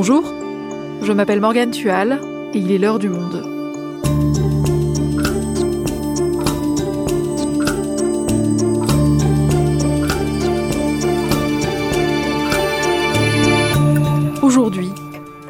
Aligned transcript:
Bonjour, 0.00 0.32
je 1.02 1.12
m'appelle 1.12 1.40
Morgane 1.40 1.72
Tual 1.72 2.20
et 2.54 2.58
il 2.58 2.70
est 2.70 2.78
l'heure 2.78 3.00
du 3.00 3.08
monde. 3.08 3.42
Aujourd'hui, 14.40 14.86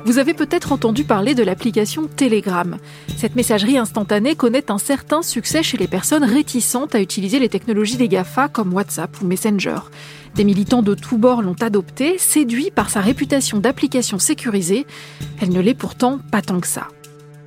vous 0.07 0.17
avez 0.17 0.33
peut-être 0.33 0.73
entendu 0.73 1.05
parler 1.05 1.35
de 1.35 1.43
l'application 1.43 2.09
Telegram. 2.17 2.79
Cette 3.19 3.37
messagerie 3.37 3.77
instantanée 3.77 4.35
connaît 4.35 4.71
un 4.71 4.79
certain 4.79 5.21
succès 5.21 5.63
chez 5.63 5.77
les 5.77 5.89
personnes 5.89 6.25
réticentes 6.25 6.95
à 6.95 7.03
utiliser 7.03 7.39
les 7.39 7.51
technologies 7.51 7.99
des 7.99 8.09
GAFA 8.09 8.49
comme 8.49 8.73
WhatsApp 8.73 9.11
ou 9.21 9.27
Messenger. 9.27 9.81
Des 10.35 10.45
militants 10.45 10.83
de 10.83 10.95
tous 10.95 11.19
bords 11.19 11.43
l'ont 11.43 11.57
adoptée, 11.61 12.17
séduits 12.19 12.71
par 12.71 12.91
sa 12.91 13.01
réputation 13.01 13.59
d'application 13.59 14.19
sécurisée. 14.19 14.87
Elle 15.41 15.51
ne 15.51 15.61
l'est 15.61 15.75
pourtant 15.75 16.19
pas 16.31 16.43
tant 16.43 16.61
que 16.61 16.67
ça. 16.67 16.89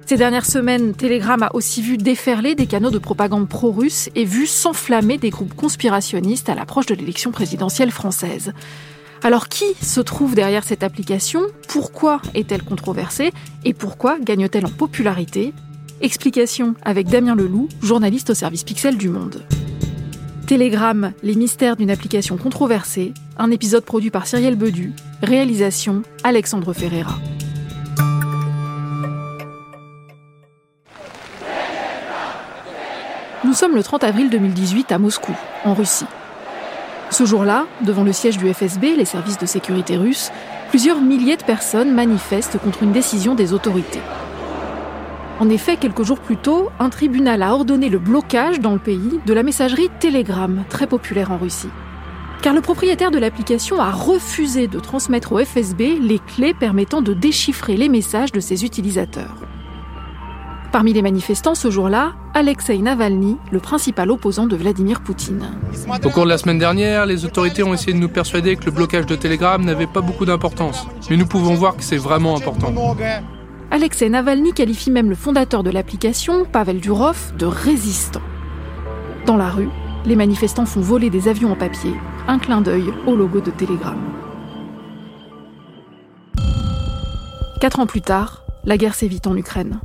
Ces 0.05 0.17
dernières 0.17 0.45
semaines, 0.45 0.93
Telegram 0.93 1.41
a 1.41 1.55
aussi 1.55 1.81
vu 1.81 1.95
déferler 1.97 2.53
des 2.53 2.65
canaux 2.65 2.91
de 2.91 2.97
propagande 2.97 3.47
pro-russe 3.47 4.09
et 4.13 4.25
vu 4.25 4.45
s'enflammer 4.45 5.17
des 5.17 5.29
groupes 5.29 5.53
conspirationnistes 5.53 6.49
à 6.49 6.55
l'approche 6.55 6.87
de 6.87 6.95
l'élection 6.95 7.31
présidentielle 7.31 7.91
française. 7.91 8.51
Alors 9.23 9.47
qui 9.47 9.65
se 9.81 10.01
trouve 10.01 10.35
derrière 10.35 10.63
cette 10.63 10.83
application? 10.83 11.41
Pourquoi 11.67 12.21
est-elle 12.33 12.63
controversée? 12.63 13.31
Et 13.63 13.73
pourquoi 13.73 14.19
gagne-t-elle 14.19 14.65
en 14.65 14.69
popularité? 14.69 15.53
Explication 16.01 16.73
avec 16.81 17.07
Damien 17.07 17.35
Leloup, 17.35 17.69
journaliste 17.81 18.31
au 18.31 18.33
service 18.33 18.63
Pixel 18.63 18.97
du 18.97 19.07
Monde. 19.07 19.45
Telegram, 20.51 21.13
les 21.23 21.35
mystères 21.35 21.77
d'une 21.77 21.91
application 21.91 22.35
controversée, 22.35 23.13
un 23.37 23.51
épisode 23.51 23.85
produit 23.85 24.09
par 24.09 24.27
Cyrielle 24.27 24.57
Bedu, 24.57 24.91
réalisation 25.23 26.01
Alexandre 26.25 26.73
Ferreira. 26.73 27.15
Nous 33.45 33.53
sommes 33.53 33.75
le 33.75 33.81
30 33.81 34.03
avril 34.03 34.29
2018 34.29 34.91
à 34.91 34.97
Moscou, 34.97 35.31
en 35.63 35.73
Russie. 35.73 36.03
Ce 37.11 37.23
jour-là, 37.23 37.65
devant 37.85 38.03
le 38.03 38.11
siège 38.11 38.37
du 38.37 38.53
FSB, 38.53 38.97
les 38.97 39.05
services 39.05 39.37
de 39.37 39.45
sécurité 39.45 39.95
russes, 39.95 40.33
plusieurs 40.67 40.99
milliers 40.99 41.37
de 41.37 41.43
personnes 41.43 41.93
manifestent 41.93 42.57
contre 42.57 42.83
une 42.83 42.91
décision 42.91 43.35
des 43.35 43.53
autorités. 43.53 44.01
En 45.41 45.49
effet, 45.49 45.75
quelques 45.75 46.03
jours 46.03 46.19
plus 46.19 46.37
tôt, 46.37 46.69
un 46.77 46.91
tribunal 46.91 47.41
a 47.41 47.51
ordonné 47.51 47.89
le 47.89 47.97
blocage 47.97 48.59
dans 48.59 48.73
le 48.73 48.77
pays 48.77 49.19
de 49.25 49.33
la 49.33 49.41
messagerie 49.41 49.89
Telegram, 49.99 50.63
très 50.69 50.85
populaire 50.85 51.31
en 51.31 51.39
Russie. 51.39 51.71
Car 52.43 52.53
le 52.53 52.61
propriétaire 52.61 53.09
de 53.09 53.17
l'application 53.17 53.81
a 53.81 53.89
refusé 53.89 54.67
de 54.67 54.79
transmettre 54.79 55.31
au 55.31 55.43
FSB 55.43 55.97
les 55.99 56.19
clés 56.19 56.53
permettant 56.53 57.01
de 57.01 57.15
déchiffrer 57.15 57.75
les 57.75 57.89
messages 57.89 58.31
de 58.31 58.39
ses 58.39 58.65
utilisateurs. 58.65 59.33
Parmi 60.71 60.93
les 60.93 61.01
manifestants 61.01 61.55
ce 61.55 61.71
jour-là, 61.71 62.13
Alexei 62.35 62.77
Navalny, 62.77 63.37
le 63.51 63.59
principal 63.59 64.11
opposant 64.11 64.45
de 64.45 64.55
Vladimir 64.55 65.01
Poutine. 65.01 65.43
Au 66.05 66.09
cours 66.11 66.25
de 66.25 66.29
la 66.29 66.37
semaine 66.37 66.59
dernière, 66.59 67.07
les 67.07 67.25
autorités 67.25 67.63
ont 67.63 67.73
essayé 67.73 67.93
de 67.93 67.97
nous 67.97 68.09
persuader 68.09 68.57
que 68.57 68.65
le 68.65 68.71
blocage 68.71 69.07
de 69.07 69.15
Telegram 69.15 69.59
n'avait 69.65 69.87
pas 69.87 70.01
beaucoup 70.01 70.25
d'importance. 70.25 70.85
Mais 71.09 71.17
nous 71.17 71.25
pouvons 71.25 71.55
voir 71.55 71.75
que 71.75 71.83
c'est 71.83 71.97
vraiment 71.97 72.37
important. 72.37 72.71
Alexei 73.73 74.09
Navalny 74.09 74.51
qualifie 74.51 74.91
même 74.91 75.09
le 75.09 75.15
fondateur 75.15 75.63
de 75.63 75.69
l'application, 75.69 76.43
Pavel 76.43 76.81
Durov, 76.81 77.33
de 77.37 77.45
résistant. 77.45 78.21
Dans 79.25 79.37
la 79.37 79.49
rue, 79.49 79.69
les 80.05 80.17
manifestants 80.17 80.65
font 80.65 80.81
voler 80.81 81.09
des 81.09 81.29
avions 81.29 81.53
en 81.53 81.55
papier, 81.55 81.93
un 82.27 82.37
clin 82.37 82.59
d'œil 82.59 82.91
au 83.07 83.15
logo 83.15 83.39
de 83.39 83.49
Telegram. 83.49 83.97
Quatre 87.61 87.79
ans 87.79 87.85
plus 87.85 88.01
tard, 88.01 88.43
la 88.65 88.75
guerre 88.75 88.93
sévit 88.93 89.21
en 89.25 89.37
Ukraine. 89.37 89.79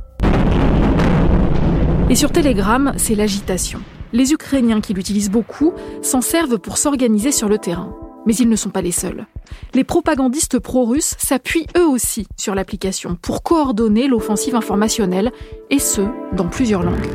Et 2.09 2.15
sur 2.15 2.33
Telegram, 2.33 2.91
c'est 2.97 3.15
l'agitation. 3.15 3.79
Les 4.11 4.33
Ukrainiens 4.33 4.81
qui 4.81 4.93
l'utilisent 4.95 5.31
beaucoup 5.31 5.73
s'en 6.01 6.19
servent 6.19 6.57
pour 6.57 6.77
s'organiser 6.77 7.31
sur 7.31 7.47
le 7.47 7.57
terrain. 7.57 7.95
Mais 8.25 8.35
ils 8.35 8.49
ne 8.49 8.57
sont 8.57 8.69
pas 8.69 8.81
les 8.81 8.91
seuls. 8.91 9.27
Les 9.74 9.84
propagandistes 9.84 10.58
pro-russes 10.58 11.14
s'appuient 11.18 11.66
eux 11.76 11.86
aussi 11.86 12.26
sur 12.36 12.54
l'application 12.54 13.16
pour 13.20 13.42
coordonner 13.42 14.08
l'offensive 14.08 14.54
informationnelle, 14.54 15.32
et 15.70 15.78
ce, 15.78 16.02
dans 16.32 16.48
plusieurs 16.48 16.82
langues. 16.82 17.06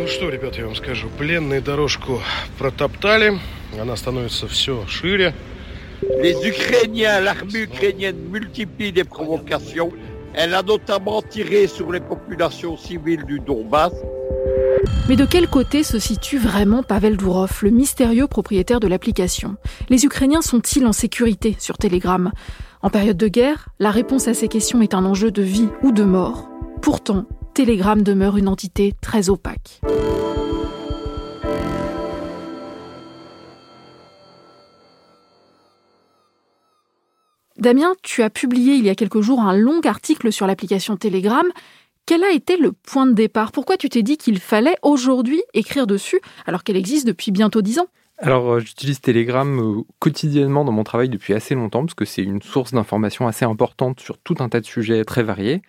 Ну 0.00 0.06
что, 0.06 0.28
ребят, 0.30 0.56
я 0.56 0.66
вам 0.66 0.76
скажу, 0.76 1.08
пленные 1.18 1.60
дорожку 1.60 2.20
протоптали, 2.58 3.38
она 3.80 3.96
становится 3.96 4.46
все 4.46 4.86
шире. 4.86 5.34
Les 6.22 6.36
Ukrainiens, 6.46 7.20
l'armée 7.20 7.62
ukrainienne 7.62 8.16
multiplie 8.30 8.92
des 8.92 9.04
provocations. 9.04 9.90
Elle 10.34 10.54
a 10.54 10.62
notamment 10.62 11.22
tiré 11.22 11.66
sur 11.66 11.90
les 11.90 12.00
populations 12.00 12.76
civiles 12.76 13.24
du 13.24 13.40
Donbass. 13.40 13.92
Mais 15.09 15.15
de 15.15 15.25
quel 15.25 15.47
côté 15.47 15.83
se 15.83 15.99
situe 15.99 16.37
vraiment 16.37 16.83
Pavel 16.83 17.17
Durov, 17.17 17.59
le 17.63 17.69
mystérieux 17.69 18.27
propriétaire 18.27 18.79
de 18.79 18.87
l'application? 18.87 19.57
Les 19.89 20.05
Ukrainiens 20.05 20.41
sont-ils 20.41 20.85
en 20.85 20.93
sécurité 20.93 21.55
sur 21.59 21.77
Telegram? 21.77 22.31
En 22.81 22.89
période 22.89 23.17
de 23.17 23.27
guerre, 23.27 23.69
la 23.79 23.91
réponse 23.91 24.27
à 24.27 24.33
ces 24.33 24.47
questions 24.47 24.81
est 24.81 24.93
un 24.93 25.05
enjeu 25.05 25.31
de 25.31 25.41
vie 25.41 25.69
ou 25.83 25.91
de 25.91 26.03
mort. 26.03 26.49
Pourtant, 26.81 27.25
Telegram 27.53 28.01
demeure 28.01 28.37
une 28.37 28.47
entité 28.47 28.93
très 29.01 29.29
opaque. 29.29 29.81
Damien, 37.57 37.93
tu 38.01 38.23
as 38.23 38.31
publié 38.31 38.73
il 38.73 38.85
y 38.85 38.89
a 38.89 38.95
quelques 38.95 39.21
jours 39.21 39.41
un 39.41 39.55
long 39.55 39.81
article 39.81 40.31
sur 40.31 40.47
l'application 40.47 40.97
Telegram. 40.97 41.45
Quel 42.11 42.25
a 42.25 42.31
été 42.31 42.57
le 42.57 42.73
point 42.73 43.05
de 43.05 43.13
départ? 43.13 43.53
Pourquoi 43.53 43.77
tu 43.77 43.87
t'es 43.87 44.03
dit 44.03 44.17
qu'il 44.17 44.37
fallait 44.41 44.75
aujourd'hui 44.81 45.41
écrire 45.53 45.87
dessus 45.87 46.19
alors 46.45 46.65
qu'elle 46.65 46.75
existe 46.75 47.07
depuis 47.07 47.31
bientôt 47.31 47.61
dix 47.61 47.79
ans? 47.79 47.87
Alors, 48.23 48.51
euh, 48.51 48.59
j'utilise 48.59 49.01
Telegram 49.01 49.59
euh, 49.59 49.81
quotidiennement 49.97 50.63
dans 50.63 50.71
mon 50.71 50.83
travail 50.83 51.09
depuis 51.09 51.33
assez 51.33 51.55
longtemps 51.55 51.83
parce 51.83 51.95
que 51.95 52.05
c'est 52.05 52.21
une 52.21 52.43
source 52.43 52.71
d'information 52.71 53.27
assez 53.27 53.45
importante 53.45 53.99
sur 53.99 54.19
tout 54.19 54.35
un 54.41 54.47
tas 54.47 54.59
de 54.59 54.65
sujets 54.67 55.03
très 55.05 55.23
variés. 55.23 55.63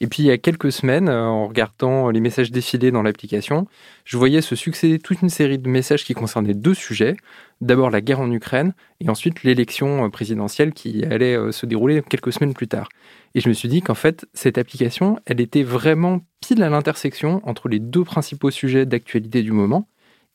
Et 0.00 0.08
puis, 0.08 0.24
il 0.24 0.26
y 0.26 0.32
a 0.32 0.36
quelques 0.36 0.72
semaines, 0.72 1.08
euh, 1.08 1.22
en 1.22 1.46
regardant 1.46 2.10
les 2.10 2.18
messages 2.18 2.50
défiler 2.50 2.90
dans 2.90 3.04
l'application, 3.04 3.68
je 4.04 4.16
voyais 4.16 4.40
se 4.40 4.56
succéder 4.56 4.98
toute 4.98 5.22
une 5.22 5.28
série 5.28 5.58
de 5.58 5.68
messages 5.68 6.04
qui 6.04 6.12
concernaient 6.12 6.54
deux 6.54 6.74
sujets. 6.74 7.16
D'abord 7.60 7.88
la 7.88 8.00
guerre 8.00 8.18
en 8.18 8.32
Ukraine 8.32 8.74
et 8.98 9.08
ensuite 9.08 9.44
l'élection 9.44 10.10
présidentielle 10.10 10.72
qui 10.72 11.04
allait 11.04 11.52
se 11.52 11.66
dérouler 11.66 12.02
quelques 12.02 12.32
semaines 12.32 12.54
plus 12.54 12.66
tard. 12.66 12.88
Et 13.36 13.40
je 13.40 13.48
me 13.48 13.54
suis 13.54 13.68
dit 13.68 13.80
qu'en 13.80 13.94
fait, 13.94 14.26
cette 14.34 14.58
application, 14.58 15.20
elle 15.26 15.40
était 15.40 15.62
vraiment 15.62 16.20
pile 16.40 16.64
à 16.64 16.68
l'intersection 16.68 17.40
entre 17.44 17.68
les 17.68 17.78
deux 17.78 18.02
principaux 18.02 18.50
sujets 18.50 18.86
d'actualité 18.86 19.42
du 19.42 19.52
moment 19.52 19.86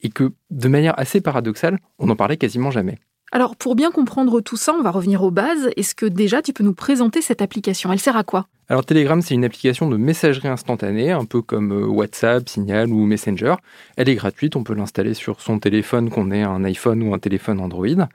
et 0.02 0.10
que, 0.10 0.34
de 0.50 0.68
manière 0.68 0.98
assez 1.00 1.22
paradoxale, 1.22 1.80
on 2.00 2.08
n'en 2.08 2.16
parlait 2.16 2.38
quasiment 2.38 2.72
jamais. 2.72 3.00
Alors, 3.34 3.58
pour 3.58 3.76
bien 3.76 3.92
comprendre 3.92 4.40
tout 4.40 4.56
ça, 4.56 4.74
on 4.74 4.82
va 4.82 4.92
revenir 4.92 5.22
aux 5.22 5.32
bases. 5.32 5.70
Est-ce 5.76 5.96
que 5.96 6.06
déjà 6.06 6.42
tu 6.42 6.54
peux 6.54 6.64
nous 6.64 6.74
présenter 6.74 7.22
cette 7.22 7.42
application? 7.42 7.92
Elle 7.92 8.00
sert 8.00 8.16
à 8.16 8.24
quoi? 8.24 8.48
Alors, 8.70 8.86
Telegram, 8.86 9.22
c'est 9.22 9.34
une 9.34 9.44
application 9.44 9.90
de 9.90 9.98
messagerie 9.98 10.48
instantanée, 10.48 11.12
un 11.12 11.26
peu 11.26 11.42
comme 11.42 11.74
euh, 11.74 11.86
WhatsApp, 11.86 12.48
Signal 12.48 12.90
ou 12.90 13.06
Messenger. 13.06 13.56
Elle 13.98 14.08
est 14.08 14.16
gratuite, 14.16 14.56
on 14.56 14.64
peut 14.64 14.74
l'installer 14.74 15.14
sur 15.14 15.42
son 15.42 15.60
téléphone, 15.60 16.10
qu'on 16.10 16.32
ait 16.32 16.44
un 16.44 16.64
iPhone 16.64 17.04
ou 17.04 17.14
un 17.14 17.20
téléphone 17.20 17.60
Android. 17.60 18.08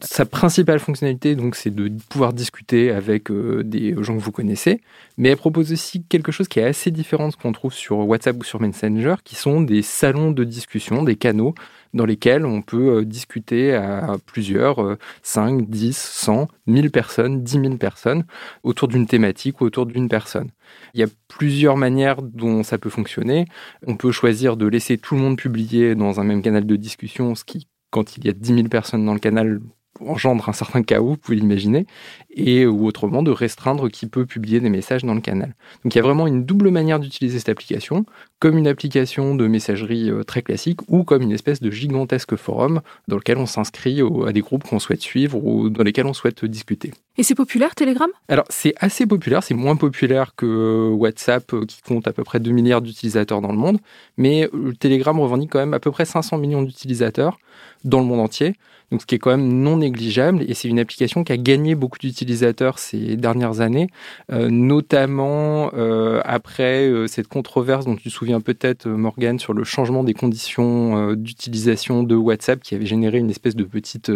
Sa 0.00 0.26
principale 0.26 0.78
fonctionnalité, 0.78 1.34
donc, 1.34 1.56
c'est 1.56 1.74
de 1.74 1.90
pouvoir 2.08 2.32
discuter 2.32 2.90
avec 2.90 3.30
euh, 3.30 3.62
des 3.64 3.94
gens 4.02 4.16
que 4.16 4.22
vous 4.22 4.32
connaissez, 4.32 4.80
mais 5.16 5.30
elle 5.30 5.36
propose 5.36 5.72
aussi 5.72 6.04
quelque 6.04 6.32
chose 6.32 6.48
qui 6.48 6.60
est 6.60 6.64
assez 6.64 6.90
différent 6.90 7.28
de 7.28 7.32
ce 7.32 7.36
qu'on 7.36 7.52
trouve 7.52 7.72
sur 7.72 7.98
WhatsApp 7.98 8.36
ou 8.38 8.44
sur 8.44 8.60
Messenger, 8.60 9.16
qui 9.24 9.36
sont 9.36 9.62
des 9.62 9.82
salons 9.82 10.32
de 10.32 10.44
discussion, 10.44 11.02
des 11.02 11.16
canaux 11.16 11.54
dans 11.94 12.04
lesquels 12.04 12.44
on 12.44 12.60
peut 12.60 12.98
euh, 12.98 13.04
discuter 13.04 13.74
à 13.74 14.16
plusieurs, 14.26 14.98
5, 15.22 15.68
10, 15.68 15.96
100, 15.96 16.48
1000 16.66 16.90
personnes, 16.90 17.42
10 17.42 17.60
000 17.60 17.76
personnes, 17.76 18.24
autour 18.64 18.88
d'une 18.88 19.06
thématique 19.06 19.60
ou 19.60 19.64
autour 19.64 19.86
d'une 19.86 20.08
personne. 20.08 20.50
Il 20.94 21.00
y 21.00 21.04
a 21.04 21.08
plusieurs 21.28 21.76
manières 21.76 22.22
dont 22.22 22.62
ça 22.62 22.78
peut 22.78 22.90
fonctionner. 22.90 23.46
On 23.86 23.96
peut 23.96 24.12
choisir 24.12 24.56
de 24.56 24.66
laisser 24.66 24.98
tout 24.98 25.14
le 25.14 25.20
monde 25.20 25.38
publier 25.38 25.94
dans 25.94 26.20
un 26.20 26.24
même 26.24 26.42
canal 26.42 26.66
de 26.66 26.76
discussion, 26.76 27.34
ce 27.34 27.44
qui, 27.44 27.66
quand 27.90 28.16
il 28.16 28.26
y 28.26 28.28
a 28.28 28.32
10 28.32 28.54
000 28.54 28.68
personnes 28.68 29.04
dans 29.06 29.14
le 29.14 29.20
canal, 29.20 29.60
engendre 30.00 30.48
un 30.48 30.52
certain 30.52 30.82
chaos, 30.82 31.10
vous 31.10 31.16
pouvez 31.16 31.36
l'imaginer, 31.36 31.86
et 32.30 32.66
ou 32.66 32.86
autrement 32.86 33.22
de 33.22 33.30
restreindre 33.30 33.88
qui 33.88 34.06
peut 34.06 34.26
publier 34.26 34.60
des 34.60 34.70
messages 34.70 35.04
dans 35.04 35.14
le 35.14 35.20
canal. 35.20 35.54
Donc 35.84 35.94
il 35.94 35.98
y 35.98 36.00
a 36.00 36.02
vraiment 36.02 36.26
une 36.26 36.44
double 36.44 36.70
manière 36.70 37.00
d'utiliser 37.00 37.38
cette 37.38 37.48
application 37.48 38.04
comme 38.38 38.58
une 38.58 38.66
application 38.66 39.34
de 39.34 39.46
messagerie 39.46 40.10
euh, 40.10 40.22
très 40.22 40.42
classique 40.42 40.80
ou 40.88 41.04
comme 41.04 41.22
une 41.22 41.32
espèce 41.32 41.60
de 41.60 41.70
gigantesque 41.70 42.36
forum 42.36 42.80
dans 43.08 43.16
lequel 43.16 43.38
on 43.38 43.46
s'inscrit 43.46 44.00
à 44.26 44.32
des 44.32 44.40
groupes 44.40 44.64
qu'on 44.64 44.78
souhaite 44.78 45.00
suivre 45.00 45.42
ou 45.44 45.70
dans 45.70 45.82
lesquels 45.82 46.06
on 46.06 46.12
souhaite 46.12 46.44
discuter. 46.44 46.92
Et 47.16 47.22
c'est 47.22 47.34
populaire 47.34 47.74
Telegram? 47.74 48.10
Alors 48.28 48.44
c'est 48.50 48.74
assez 48.78 49.06
populaire, 49.06 49.42
c'est 49.42 49.54
moins 49.54 49.76
populaire 49.76 50.34
que 50.36 50.90
WhatsApp 50.90 51.52
euh, 51.54 51.64
qui 51.64 51.80
compte 51.82 52.06
à 52.06 52.12
peu 52.12 52.24
près 52.24 52.40
2 52.40 52.50
milliards 52.50 52.82
d'utilisateurs 52.82 53.40
dans 53.40 53.52
le 53.52 53.58
monde, 53.58 53.78
mais 54.16 54.48
Telegram 54.80 55.18
revendique 55.18 55.50
quand 55.50 55.58
même 55.58 55.74
à 55.74 55.80
peu 55.80 55.90
près 55.90 56.04
500 56.04 56.38
millions 56.38 56.62
d'utilisateurs 56.62 57.38
dans 57.84 58.00
le 58.00 58.06
monde 58.06 58.20
entier 58.20 58.54
donc 58.90 59.02
ce 59.02 59.06
qui 59.06 59.16
est 59.16 59.18
quand 59.18 59.30
même 59.30 59.62
non 59.62 59.78
négligeable. 59.78 60.44
Et 60.48 60.54
c'est 60.54 60.68
une 60.68 60.78
application 60.78 61.24
qui 61.24 61.32
a 61.32 61.36
gagné 61.36 61.74
beaucoup 61.74 61.98
d'utilisateurs 61.98 62.78
ces 62.78 63.16
dernières 63.16 63.60
années, 63.60 63.88
euh, 64.32 64.48
notamment 64.50 65.70
euh, 65.74 66.20
après 66.24 66.88
euh, 66.88 67.06
cette 67.06 67.28
controverse 67.28 67.84
dont 67.84 67.96
tu 67.96 68.04
te 68.04 68.08
souviens 68.08 68.25
peut-être, 68.40 68.88
Morgan, 68.88 69.38
sur 69.38 69.52
le 69.52 69.64
changement 69.64 70.04
des 70.04 70.14
conditions 70.14 71.14
d'utilisation 71.14 72.02
de 72.02 72.14
WhatsApp 72.14 72.60
qui 72.62 72.74
avait 72.74 72.86
généré 72.86 73.18
une 73.18 73.30
espèce 73.30 73.56
de 73.56 73.64
petite 73.64 74.10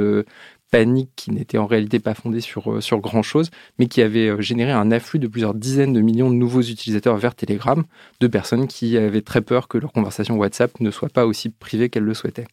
panique 0.71 1.11
qui 1.17 1.31
n'était 1.31 1.59
en 1.59 1.67
réalité 1.67 1.99
pas 1.99 2.15
fondée 2.15 2.41
sur, 2.41 2.83
sur 2.83 2.99
grand-chose, 2.99 3.51
mais 3.79 3.87
qui 3.87 4.03
avait 4.03 4.41
généré 4.41 4.73
un 4.73 4.91
afflux 4.93 5.19
de 5.19 5.27
plusieurs 5.27 5.55
dizaines 5.55 5.93
de 5.93 6.01
millions 6.01 6.31
de 6.31 6.37
nouveaux 6.37 6.63
utilisateurs 6.63 7.17
vers 7.17 7.35
Telegram, 7.35 7.85
de 8.21 8.27
personnes 8.27 8.67
qui 8.67 8.97
avaient 8.97 9.23
très 9.23 9.41
peur 9.41 9.69
que 9.69 9.79
leur 9.79 9.93
conversation 9.93 10.37
WhatsApp 10.37 10.79
ne 10.81 10.91
soit 10.91 11.09
pas 11.09 11.27
aussi 11.27 11.51
privée 11.51 11.89
qu'elles 11.89 12.05
le 12.05 12.15
souhaitaient. 12.15 12.47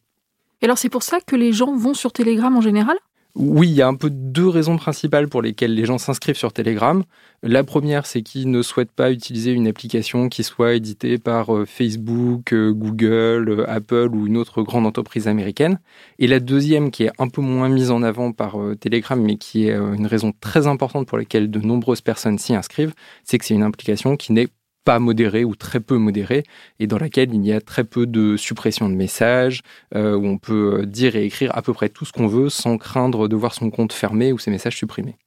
Et 0.61 0.65
alors 0.65 0.77
c'est 0.77 0.89
pour 0.89 1.03
ça 1.03 1.19
que 1.21 1.35
les 1.35 1.53
gens 1.53 1.75
vont 1.75 1.93
sur 1.93 2.11
Telegram 2.11 2.55
en 2.55 2.61
général? 2.61 2.97
Oui, 3.39 3.69
il 3.69 3.75
y 3.75 3.83
a 3.83 3.87
un 3.87 3.93
peu 3.93 4.09
deux 4.09 4.47
raisons 4.47 4.77
principales 4.77 5.27
pour 5.27 5.43
lesquelles 5.43 5.75
les 5.75 5.85
gens 5.85 5.99
s'inscrivent 5.99 6.37
sur 6.37 6.53
Telegram. 6.53 7.03
La 7.43 7.63
première, 7.63 8.07
c'est 8.07 8.23
qu'ils 8.23 8.49
ne 8.49 8.63
souhaitent 8.63 8.91
pas 8.91 9.11
utiliser 9.11 9.51
une 9.51 9.67
application 9.67 10.27
qui 10.27 10.43
soit 10.43 10.73
éditée 10.73 11.19
par 11.19 11.55
euh, 11.55 11.65
Facebook, 11.65 12.51
euh, 12.51 12.71
Google, 12.71 13.49
euh, 13.49 13.69
Apple 13.69 14.09
ou 14.11 14.25
une 14.25 14.37
autre 14.37 14.63
grande 14.63 14.87
entreprise 14.87 15.27
américaine. 15.27 15.79
Et 16.17 16.25
la 16.25 16.39
deuxième, 16.39 16.89
qui 16.89 17.03
est 17.03 17.11
un 17.19 17.27
peu 17.27 17.41
moins 17.41 17.69
mise 17.69 17.91
en 17.91 18.01
avant 18.01 18.31
par 18.31 18.57
Telegram, 18.79 19.21
mais 19.21 19.37
qui 19.37 19.67
est 19.67 19.75
une 19.75 20.07
raison 20.07 20.33
très 20.41 20.65
importante 20.65 21.07
pour 21.07 21.19
laquelle 21.19 21.51
de 21.51 21.59
nombreuses 21.59 22.01
personnes 22.01 22.39
s'y 22.39 22.55
inscrivent, 22.55 22.95
c'est 23.23 23.37
que 23.37 23.45
c'est 23.45 23.53
une 23.53 23.63
application 23.63 24.17
qui 24.17 24.33
n'est 24.33 24.47
pas 24.87 24.99
modérée 24.99 25.43
ou 25.43 25.53
très 25.53 25.81
peu 25.81 25.97
modérée 25.97 26.43
et 26.79 26.87
dans 26.87 26.97
laquelle 26.97 27.33
il 27.33 27.45
y 27.45 27.51
a 27.51 27.59
très 27.59 27.83
peu 27.83 28.07
de 28.07 28.37
suppression 28.37 28.87
de 28.87 28.95
messages, 28.95 29.61
euh, 29.93 30.15
où 30.15 30.25
on 30.25 30.37
peut 30.37 30.85
dire 30.85 31.17
et 31.17 31.25
écrire 31.25 31.51
à 31.57 31.61
peu 31.61 31.73
près 31.73 31.89
tout 31.89 32.05
ce 32.05 32.13
qu'on 32.13 32.27
veut 32.27 32.47
sans 32.47 32.77
craindre 32.77 33.27
de 33.27 33.35
voir 33.35 33.53
son 33.53 33.69
compte 33.69 33.91
fermé 33.91 34.31
ou 34.31 34.39
ses 34.39 34.49
messages 34.49 34.77
supprimés. 34.77 35.17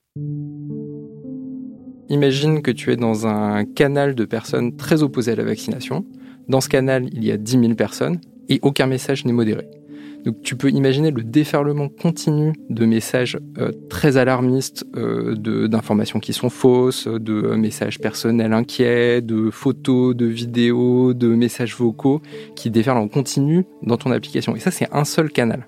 Imagine 2.09 2.62
que 2.62 2.71
tu 2.71 2.91
es 2.91 2.97
dans 2.97 3.27
un 3.27 3.67
canal 3.67 4.15
de 4.15 4.25
personnes 4.25 4.79
très 4.79 5.03
opposées 5.03 5.33
à 5.33 5.37
la 5.37 5.45
vaccination. 5.45 6.07
Dans 6.49 6.62
ce 6.62 6.71
canal, 6.71 7.11
il 7.12 7.23
y 7.23 7.31
a 7.31 7.37
10 7.37 7.61
000 7.61 7.75
personnes 7.75 8.19
et 8.49 8.61
aucun 8.62 8.87
message 8.87 9.27
n'est 9.27 9.33
modéré. 9.35 9.69
Donc 10.25 10.43
tu 10.43 10.57
peux 10.57 10.71
imaginer 10.71 11.11
le 11.11 11.23
déferlement 11.23 11.89
continu 11.89 12.53
de 12.69 12.85
messages 12.85 13.39
euh, 13.59 13.71
très 13.89 14.17
alarmistes, 14.17 14.85
euh, 14.97 15.35
d'informations 15.67 16.21
qui 16.21 16.33
sont 16.33 16.51
fausses, 16.51 17.07
de 17.07 17.55
messages 17.55 17.99
personnels 17.99 18.53
inquiets, 18.53 19.23
de 19.23 19.51
photos, 19.51 20.15
de 20.15 20.27
vidéos, 20.27 21.15
de 21.15 21.29
messages 21.29 21.75
vocaux 21.75 22.21
qui 22.57 22.71
déferlent 22.71 22.99
en 22.99 23.09
continu 23.09 23.65
dans 23.83 23.97
ton 23.97 24.11
application. 24.11 24.57
Et 24.57 24.61
ça, 24.61 24.71
c'est 24.71 24.89
un 24.93 25.05
seul 25.05 25.31
canal. 25.31 25.67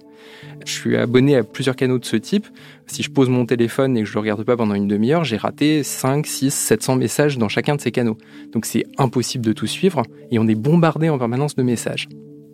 Je 0.65 0.73
suis 0.73 0.97
abonné 0.97 1.37
à 1.37 1.45
plusieurs 1.45 1.77
canaux 1.77 1.99
de 1.99 2.05
ce 2.05 2.17
type. 2.17 2.47
Si 2.87 3.03
je 3.03 3.11
pose 3.11 3.29
mon 3.29 3.47
téléphone 3.47 3.97
et 3.97 4.01
que 4.01 4.07
je 4.07 4.13
ne 4.13 4.15
le 4.15 4.21
regarde 4.21 4.45
pas 4.45 4.57
pendant 4.57 4.75
une 4.75 4.89
demi-heure, 4.89 5.25
j'ai 5.25 5.37
raté 5.37 5.83
5, 5.83 6.27
6, 6.27 6.53
700 6.53 6.97
messages 6.97 7.39
dans 7.39 7.49
chacun 7.49 7.77
de 7.77 7.81
ces 7.81 7.91
canaux. 7.91 8.19
Donc 8.53 8.67
c'est 8.67 8.85
impossible 8.99 9.45
de 9.45 9.53
tout 9.53 9.67
suivre 9.67 10.03
et 10.31 10.39
on 10.39 10.47
est 10.47 10.55
bombardé 10.55 11.09
en 11.09 11.19
permanence 11.19 11.57
de 11.57 11.63
messages. 11.63 12.09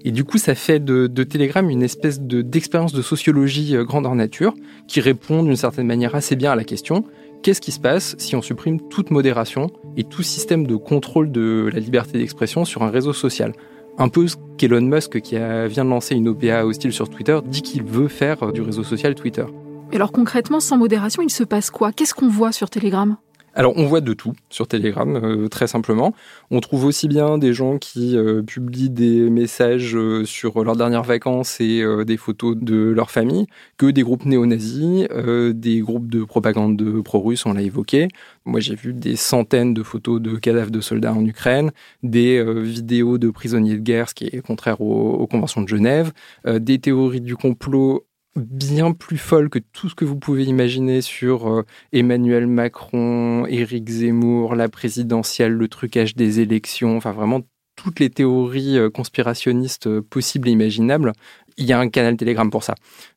Et 0.05 0.12
du 0.12 0.25
coup, 0.25 0.39
ça 0.39 0.55
fait 0.55 0.79
de, 0.79 1.06
Telegram 1.25 1.69
une 1.69 1.83
espèce 1.83 2.21
d'expérience 2.21 2.93
de, 2.93 3.03
sociologie 3.03 3.77
euh, 3.77 3.85
grandeur 3.85 4.15
nature 4.15 4.55
qui 4.87 5.00
répond 5.00 5.43
d'une 5.43 5.56
certaine 5.56 5.87
manière 5.87 6.15
assez 6.15 6.37
bien 6.37 6.53
à 6.53 6.56
la 6.56 6.65
question. 6.65 7.05
Qu'est-ce 7.43 7.61
qui 7.61 7.73
se 7.73 7.81
passe 7.81 8.17
si 8.19 8.35
on 8.37 8.43
supprime 8.43 8.81
toute 8.89 9.11
modération 9.11 9.69
et 9.97 10.05
tout 10.05 10.23
système 10.23 10.67
de 10.67 10.77
contrôle 10.77 11.31
de 11.31 11.71
la 11.73 11.81
liberté 11.81 12.19
d'expression 12.19 12.65
sur 12.65 12.83
un 12.83 12.91
réseau 12.91 13.12
social? 13.12 13.53
Un 13.97 14.09
peu 14.09 14.29
ce 14.29 14.37
qu'Elon 14.56 14.81
Musk, 14.81 15.21
qui 15.21 15.35
vient 15.35 15.85
de 15.85 15.91
lancer 15.91 16.15
une 16.15 16.29
OPA 16.29 16.65
hostile 16.65 16.93
sur 16.93 17.09
Twitter, 17.09 17.39
dit 17.45 17.62
qu'il 17.62 17.83
veut 17.83 18.09
faire 18.09 18.43
euh, 18.43 18.53
du 18.53 18.62
réseau 18.62 18.85
social 18.85 19.15
Twitter. 19.15 19.45
Et 19.93 19.97
alors 19.97 20.12
concrètement, 20.12 20.61
sans 20.61 20.77
modération, 20.77 21.23
il 21.23 21.31
se 21.31 21.45
passe 21.45 21.71
quoi? 21.71 21.93
Qu'est-ce 21.93 22.15
qu'on 22.15 22.29
voit 22.29 22.53
sur 22.53 22.71
Telegram? 22.71 23.17
Alors, 23.58 23.72
on 23.76 23.87
voit 23.87 24.00
de 24.00 24.12
tout 24.12 24.34
sur 24.50 24.69
Telegram, 24.69 25.16
euh, 25.16 25.49
très 25.49 25.66
simplement. 25.66 26.14
On 26.52 26.60
trouve 26.60 26.84
aussi 26.84 27.08
bien 27.08 27.38
des 27.38 27.52
gens 27.52 27.76
qui 27.78 28.16
euh, 28.16 28.40
publient 28.40 28.88
des 28.88 29.28
messages 29.31 29.96
euh, 29.96 30.25
sur 30.25 30.62
leurs 30.62 30.76
dernières 30.76 31.02
vacances 31.02 31.60
et 31.60 31.84
des 32.06 32.16
photos 32.16 32.56
de 32.56 32.76
leur 32.76 33.10
famille, 33.10 33.49
que 33.76 33.87
des 33.87 34.05
groupes 34.05 34.26
néo-nazis, 34.26 35.08
des 35.55 35.81
groupes 35.81 36.08
de 36.08 36.22
propagande 36.22 37.02
pro-russe, 37.02 37.46
on 37.46 37.52
l'a 37.52 37.62
évoqué. 37.62 38.06
Moi, 38.44 38.60
j'ai 38.60 38.76
vu 38.76 38.94
des 38.94 39.16
centaines 39.16 39.75
de 39.75 39.82
photos 39.82 40.20
de 40.20 40.37
cadavres 40.37 40.70
de 40.70 40.81
soldats 40.81 41.12
en 41.12 41.25
Ukraine, 41.25 41.72
des 42.04 42.40
vidéos 42.62 43.19
de 43.19 43.31
prisonniers 43.31 43.75
de 43.75 43.82
guerre, 43.82 44.08
ce 44.08 44.14
qui 44.14 44.26
est 44.26 44.40
contraire 44.40 44.81
aux 44.81 45.26
conventions 45.26 45.62
de 45.62 45.69
Genève, 45.69 46.12
des 46.46 46.78
théories 46.78 47.20
du 47.20 47.34
complot 47.34 48.06
bien 48.38 48.93
plus 48.93 49.19
folle 49.19 49.50
que 49.50 49.58
tout 49.58 49.88
ce 49.88 49.94
que 49.94 50.05
vous 50.05 50.17
pouvez 50.17 50.44
imaginer 50.44 51.02
sur 51.02 51.49
euh, 51.49 51.64
Emmanuel 51.93 52.46
Macron, 52.46 53.46
Éric 53.46 53.88
Zemmour, 53.88 54.55
la 54.55 54.69
présidentielle, 54.69 55.52
le 55.52 55.69
trucage 55.69 56.14
des 56.14 56.40
élections, 56.40 56.96
enfin 56.96 57.12
vraiment 57.12 57.43
toutes 57.76 58.00
les 58.00 58.11
théories 58.11 58.79
euh, 58.79 58.90
conspirationnistes 58.90 59.87
euh, 59.87 60.02
possibles 60.02 60.49
et 60.49 60.52
imaginables 60.52 61.12
il 61.58 61.66
y 61.66 61.72
a 61.72 61.78
un 61.78 61.88
canal 61.88 62.16
Telegram 62.16 62.49
pour 62.50 62.62
ça. 62.62 62.75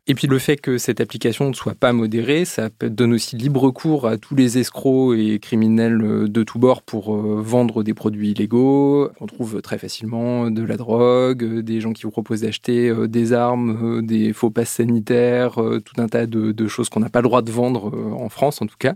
Et 0.07 0.15
puis 0.15 0.27
le 0.27 0.39
fait 0.39 0.57
que 0.57 0.79
cette 0.79 0.99
application 0.99 1.47
ne 1.47 1.53
soit 1.53 1.75
pas 1.75 1.93
modérée, 1.93 2.43
ça 2.43 2.69
donne 2.81 3.13
aussi 3.13 3.37
libre 3.37 3.69
cours 3.69 4.07
à 4.07 4.17
tous 4.17 4.35
les 4.35 4.57
escrocs 4.57 5.15
et 5.15 5.39
criminels 5.39 6.01
euh, 6.01 6.27
de 6.27 6.43
tous 6.43 6.57
bords 6.57 6.81
pour 6.81 7.15
euh, 7.15 7.39
vendre 7.39 7.83
des 7.83 7.93
produits 7.93 8.31
illégaux. 8.31 9.09
On 9.21 9.27
trouve 9.27 9.61
très 9.61 9.77
facilement 9.77 10.49
de 10.49 10.63
la 10.63 10.75
drogue, 10.75 11.43
euh, 11.43 11.61
des 11.61 11.79
gens 11.79 11.93
qui 11.93 12.03
vous 12.03 12.11
proposent 12.11 12.41
d'acheter 12.41 12.91
des 13.07 13.31
armes, 13.31 14.05
des 14.05 14.33
faux 14.33 14.49
passes 14.49 14.71
sanitaires, 14.71 15.53
tout 15.53 16.01
un 16.01 16.07
tas 16.07 16.25
de, 16.25 16.51
de 16.51 16.67
choses 16.67 16.89
qu'on 16.89 16.99
n'a 16.99 17.09
pas 17.09 17.19
le 17.19 17.27
droit 17.27 17.43
de 17.43 17.51
vendre 17.51 17.93
en 18.19 18.29
France 18.29 18.61
en 18.61 18.65
tout 18.65 18.77
cas. 18.79 18.93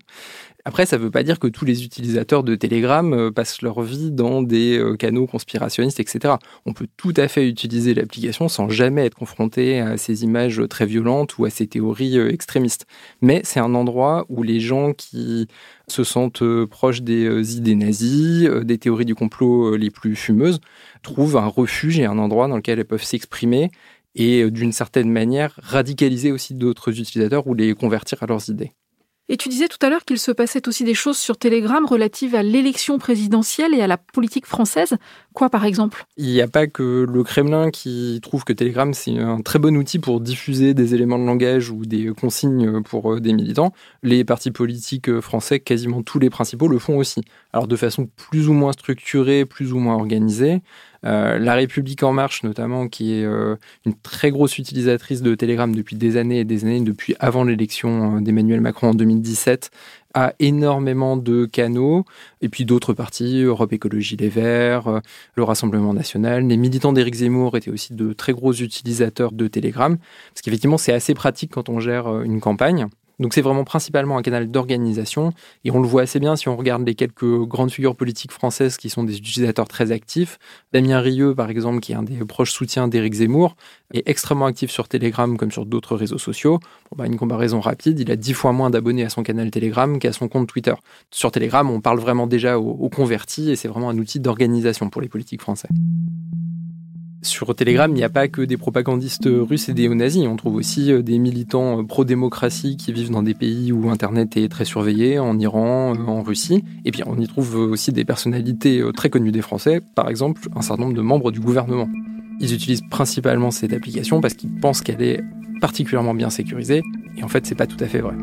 Après, 0.68 0.88
ça 0.88 0.98
ne 0.98 1.04
veut 1.04 1.12
pas 1.12 1.22
dire 1.22 1.38
que 1.38 1.46
tous 1.46 1.64
les 1.64 1.84
utilisateurs 1.84 2.44
de 2.44 2.56
Telegram 2.56 3.14
euh, 3.14 3.32
passent 3.32 3.62
leur 3.62 3.84
vie 3.84 4.10
dans 4.10 4.42
des 4.42 4.80
euh, 4.80 4.96
canaux 4.96 5.28
conspirationnistes, 5.28 6.00
etc. 6.00 6.34
On 6.66 6.74
peut 6.74 6.88
tout 6.98 7.14
à 7.18 7.28
fait 7.28 7.48
utiliser 7.48 7.94
l'application 7.94 8.48
sans 8.50 8.68
jamais 8.68 9.06
être 9.06 9.14
confronté 9.14 9.80
à 9.80 9.98
ces 9.98 10.24
images 10.24 10.64
très 10.68 10.88
violentes 10.88 11.38
ou 11.38 11.46
à 11.46 11.52
ces 11.52 11.68
théories 11.68 12.18
euh, 12.18 12.32
extrémistes. 12.32 12.88
Mais 13.22 13.42
c'est 13.44 13.60
un 13.60 13.76
endroit 13.76 14.26
où 14.28 14.42
les 14.42 14.60
gens 14.60 14.94
qui 14.94 15.48
se 15.88 16.04
sentent 16.04 16.44
proches 16.66 17.04
des 17.04 17.58
idées 17.58 17.76
nazies, 17.76 18.48
des 18.64 18.80
théories 18.80 19.06
du 19.06 19.14
complot 19.14 19.76
les 19.76 19.92
plus 19.92 20.16
fumeuses, 20.16 20.62
trouvent 21.04 21.38
un 21.38 21.46
refuge 21.46 22.00
et 22.00 22.06
un 22.06 22.18
endroit 22.18 22.48
dans 22.48 22.56
lequel 22.56 22.80
elles 22.80 22.86
peuvent 22.86 23.04
s'exprimer 23.04 23.70
et 24.16 24.50
d'une 24.50 24.72
certaine 24.72 25.12
manière 25.12 25.60
radicaliser 25.62 26.32
aussi 26.32 26.56
d'autres 26.56 27.00
utilisateurs 27.00 27.46
ou 27.46 27.54
les 27.54 27.76
convertir 27.76 28.24
à 28.24 28.26
leurs 28.26 28.50
idées. 28.50 28.72
Et 29.28 29.38
tu 29.38 29.50
disais 29.50 29.68
tout 29.68 29.84
à 29.84 29.90
l'heure 29.90 30.06
qu'il 30.06 30.20
se 30.20 30.32
passait 30.32 30.68
aussi 30.68 30.84
des 30.84 30.94
choses 30.94 31.18
sur 31.18 31.38
Telegram 31.38 31.84
relatives 31.84 32.36
à 32.36 32.44
l'élection 32.44 33.00
présidentielle 33.00 33.74
et 33.74 33.82
à 33.82 33.88
la 33.88 33.98
politique 33.98 34.46
française. 34.46 34.98
Quoi 35.34 35.50
par 35.50 35.66
exemple? 35.66 36.06
Il 36.16 36.28
n'y 36.28 36.42
a 36.42 36.48
pas 36.48 36.68
que 36.68 37.08
le 37.10 37.24
Kremlin 37.24 37.72
qui 37.72 38.20
trouve 38.22 38.44
que 38.44 38.54
Telegram 38.54 38.94
c'est 38.94 39.18
un 39.18 39.42
très 39.42 39.58
bon 39.58 39.76
outil 39.78 39.98
pour 39.98 40.22
diffuser 40.22 40.76
des 40.76 40.94
éléments 40.94 41.18
de 41.18 41.26
langage 41.26 41.72
ou 41.72 41.88
des 41.88 42.14
consignes 42.14 42.84
pour 42.84 43.14
euh, 43.14 43.20
des 43.20 43.34
militants. 43.34 43.74
Les 44.04 44.24
partis 44.24 44.52
politiques 44.52 45.10
euh, 45.10 45.22
français, 45.22 45.60
quasiment 45.60 46.04
tous 46.04 46.20
les 46.20 46.30
principaux, 46.30 46.68
le 46.68 46.78
font 46.78 46.98
aussi. 46.98 47.22
Alors 47.52 47.68
de 47.68 47.76
façon 47.76 48.08
plus 48.16 48.48
ou 48.48 48.54
moins 48.54 48.74
structurée, 48.74 49.46
plus 49.46 49.74
ou 49.74 49.80
moins 49.80 49.96
organisée. 49.96 50.62
Euh, 51.06 51.38
la 51.38 51.54
République 51.54 52.04
en 52.04 52.14
marche, 52.14 52.44
notamment, 52.44 52.88
qui 52.88 53.14
est 53.14 53.26
euh, 53.26 53.56
une 53.86 53.94
très 53.94 54.32
grosse 54.32 54.58
utilisatrice 54.58 55.22
de 55.22 55.36
Telegram 55.36 55.74
depuis 55.74 55.96
des 55.96 56.18
années 56.18 56.40
et 56.40 56.46
des 56.46 56.64
années, 56.66 56.82
depuis 56.82 57.16
avant 57.20 57.44
l'élection 57.44 58.18
euh, 58.18 58.22
d'Emmanuel 58.22 58.62
Macron 58.62 58.90
en 58.90 58.94
2017, 58.94 59.70
a 60.14 60.34
énormément 60.40 61.18
de 61.18 61.46
canaux, 61.46 62.06
et 62.42 62.48
puis 62.50 62.66
d'autres 62.66 62.94
partis, 62.94 63.42
Europe 63.42 63.74
Écologie 63.74 64.16
Les 64.16 64.30
Verts, 64.30 65.02
le 65.36 65.44
Rassemblement 65.44 65.94
National. 65.94 66.48
Les 66.48 66.56
militants 66.56 66.94
d'Éric 66.94 67.16
Zemmour 67.16 67.58
étaient 67.58 67.70
aussi 67.70 67.94
de 67.94 68.14
très 68.14 68.32
gros 68.32 68.54
utilisateurs 68.54 69.34
de 69.34 69.48
Telegram, 69.48 69.98
parce 69.98 70.42
qu'effectivement, 70.42 70.78
c'est 70.78 70.94
assez 70.94 71.14
pratique 71.14 71.52
quand 71.52 71.68
on 71.68 71.82
gère 71.82 72.22
une 72.22 72.40
campagne 72.40 72.88
Donc 73.20 73.34
c'est 73.34 73.42
vraiment 73.42 73.64
principalement 73.64 74.18
un 74.18 74.22
canal 74.22 74.50
d'organisation 74.50 75.34
et 75.64 75.72
on 75.72 75.82
le 75.82 75.88
voit 75.88 76.04
assez 76.04 76.20
bien 76.20 76.36
si 76.36 76.50
on 76.50 76.58
regarde 76.58 76.86
les 76.86 76.96
quelques 76.96 77.44
grandes 77.46 77.72
figures 77.72 77.96
politiques 77.96 78.32
françaises 78.32 78.78
qui 78.78 78.90
sont 78.90 79.04
des 79.04 79.18
utilisateurs 79.18 79.68
très 79.68 79.92
actifs. 79.92 80.38
Damien 80.74 81.00
Rieu, 81.00 81.34
par 81.36 81.50
exemple, 81.50 81.80
qui 81.80 81.94
est 81.94 81.96
un 81.96 82.04
des 82.04 82.18
proches 82.26 82.52
soutiens 82.52 82.88
d'Éric 82.88 83.14
Zemmour, 83.14 83.56
est 83.94 84.08
extrêmement 84.08 84.46
actif 84.46 84.72
sur 84.72 84.88
Telegram 84.88 85.38
comme 85.38 85.52
sur 85.52 85.66
d'autres 85.66 85.96
réseaux 85.96 86.18
sociaux. 86.18 86.60
Bah, 86.96 87.06
une 87.06 87.18
comparaison 87.18 87.60
rapide, 87.60 88.00
il 88.00 88.12
a 88.12 88.16
dix 88.16 88.34
fois 88.34 88.52
moins 88.52 88.70
d'abonnés 88.70 89.06
à 89.06 89.10
son 89.10 89.24
canal 89.24 89.52
Telegram 89.52 90.00
qu'à 90.00 90.12
son 90.12 90.28
compte 90.28 90.48
Twitter. 90.48 90.74
Sur 91.12 91.32
Telegram, 91.32 91.70
on 91.70 91.82
parle 91.82 92.00
vraiment 92.00 92.28
déjà 92.28 92.60
aux 92.60 92.90
convertis 92.90 93.52
et 93.52 93.56
c'est 93.56 93.68
vraiment 93.68 93.90
un 93.90 93.98
outil 93.98 94.20
d'organisation 94.20 94.90
pour 94.90 95.02
les 95.02 95.10
politiques 95.10 95.42
français. 95.42 95.70
Sur 97.26 97.56
Telegram, 97.56 97.90
il 97.90 97.96
n'y 97.96 98.04
a 98.04 98.10
pas 98.10 98.28
que 98.28 98.44
des 98.44 98.56
propagandistes 98.56 99.28
russes 99.28 99.68
et 99.68 99.74
des 99.74 99.88
néo-nazis. 99.88 100.28
On 100.28 100.36
trouve 100.36 100.56
aussi 100.56 100.92
euh, 100.92 101.02
des 101.02 101.18
militants 101.18 101.80
euh, 101.80 101.84
pro-démocratie 101.84 102.78
qui 102.78 102.94
vivent 102.94 103.10
dans 103.10 103.24
des 103.24 103.34
pays 103.34 103.72
où 103.72 103.90
Internet 103.90 104.38
est 104.38 104.48
très 104.48 104.64
surveillé, 104.64 105.18
en 105.18 105.40
Iran, 105.40 105.96
euh, 105.96 106.06
en 106.06 106.22
Russie. 106.22 106.64
Et 106.86 106.92
puis 106.92 107.02
on 107.04 107.20
y 107.20 107.28
trouve 107.28 107.56
aussi 107.56 107.92
des 107.92 108.06
personnalités 108.06 108.84
très 108.96 109.10
connues 109.10 109.32
des 109.32 109.42
Français, 109.42 109.82
par 109.96 110.08
exemple 110.08 110.48
un 110.56 110.62
certain 110.62 110.84
nombre 110.84 110.96
de 110.96 111.02
membres 111.02 111.32
du 111.32 111.40
gouvernement. 111.40 111.90
Ils 112.40 112.54
utilisent 112.54 112.88
principalement 112.92 113.50
cette 113.50 113.74
application 113.74 114.22
parce 114.22 114.36
qu'ils 114.36 114.60
pensent 114.60 114.82
qu'elle 114.82 115.02
est 115.02 115.20
particulièrement 115.62 116.14
bien 116.14 116.30
sécurisée. 116.30 116.84
Et 117.18 117.24
en 117.24 117.28
fait, 117.28 117.48
c'est 117.48 117.56
pas 117.56 117.66
tout 117.66 117.78
à 117.80 117.88
fait 117.88 118.02
vrai. 118.02 118.14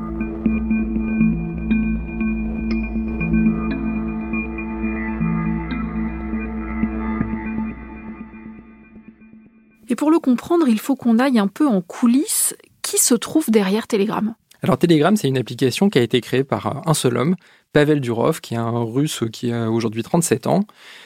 Pour 10.02 10.11
le 10.11 10.18
comprendre, 10.18 10.66
il 10.66 10.80
faut 10.80 10.97
qu'on 10.97 11.21
aille 11.21 11.38
un 11.38 11.47
peu 11.47 11.68
en 11.68 11.80
coulisses. 11.80 12.56
Qui 12.82 12.99
se 12.99 13.14
trouve 13.14 13.49
derrière 13.50 13.87
Telegram 13.87 14.35
alors 14.64 14.78
Telegram, 14.78 15.16
c'est 15.16 15.26
une 15.26 15.38
application 15.38 15.90
qui 15.90 15.99
a 15.99 16.02
été 16.02 16.21
créée 16.21 16.44
par 16.44 16.88
un 16.88 16.94
seul 16.94 17.16
homme, 17.16 17.35
Pavel 17.73 18.00
Durov, 18.00 18.40
qui 18.40 18.54
est 18.54 18.59
un 18.59 18.85
russe 18.85 19.25
qui 19.32 19.50
a 19.50 19.68
aujourd'hui 19.68 20.04
37 20.04 20.47
ans. 20.47 20.61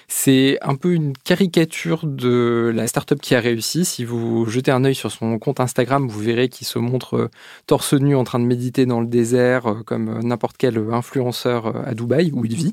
C'est 0.09 0.59
un 0.61 0.75
peu 0.75 0.93
une 0.93 1.15
caricature 1.17 2.07
de 2.07 2.71
la 2.75 2.87
startup 2.87 3.19
qui 3.19 3.35
a 3.35 3.41
réussi. 3.41 3.87
Si 3.87 4.05
vous 4.05 4.45
jetez 4.45 4.71
un 4.71 4.85
œil 4.85 4.95
sur 4.95 5.11
son 5.11 5.39
compte 5.39 5.61
Instagram, 5.61 6.07
vous 6.07 6.21
verrez 6.21 6.51
qu'il 6.51 6.67
se 6.67 6.79
montre 6.79 7.31
torse 7.67 7.95
nu 7.95 8.15
en 8.15 8.25
train 8.25 8.41
de 8.41 8.45
méditer 8.45 8.85
dans 8.85 9.01
le 9.01 9.07
désert, 9.07 9.77
comme 9.87 10.21
n'importe 10.23 10.57
quel 10.59 10.77
influenceur 10.93 11.75
à 11.87 11.95
Dubaï, 11.95 12.33
où 12.35 12.45
il 12.45 12.55
vit. 12.55 12.73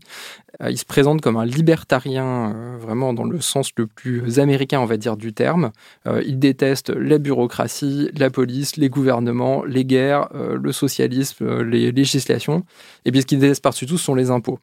Euh, 0.61 0.69
il 0.69 0.77
se 0.77 0.85
présente 0.85 1.21
comme 1.21 1.37
un 1.37 1.45
libertarien, 1.45 2.53
euh, 2.55 2.77
vraiment 2.77 3.13
dans 3.13 3.23
le 3.23 3.41
sens 3.41 3.71
le 3.77 3.87
plus 3.87 4.39
américain, 4.39 4.79
on 4.79 4.85
va 4.85 4.97
dire, 4.97 5.17
du 5.17 5.33
terme. 5.33 5.71
Euh, 6.07 6.21
il 6.25 6.39
déteste 6.39 6.89
la 6.89 7.17
bureaucratie, 7.17 8.09
la 8.17 8.29
police, 8.29 8.77
les 8.77 8.89
gouvernements, 8.89 9.63
les 9.63 9.85
guerres, 9.85 10.29
le 10.33 10.71
socialisme, 10.71 11.61
les 11.61 11.91
législations. 11.91 12.63
Et 13.05 13.11
puis 13.11 13.21
ce 13.21 13.25
qu'il 13.25 13.39
déteste 13.39 13.63
par-dessus 13.63 13.85
tout, 13.85 13.97
ce 13.97 14.05
sont 14.05 14.15
les 14.15 14.31
impôts. 14.31 14.59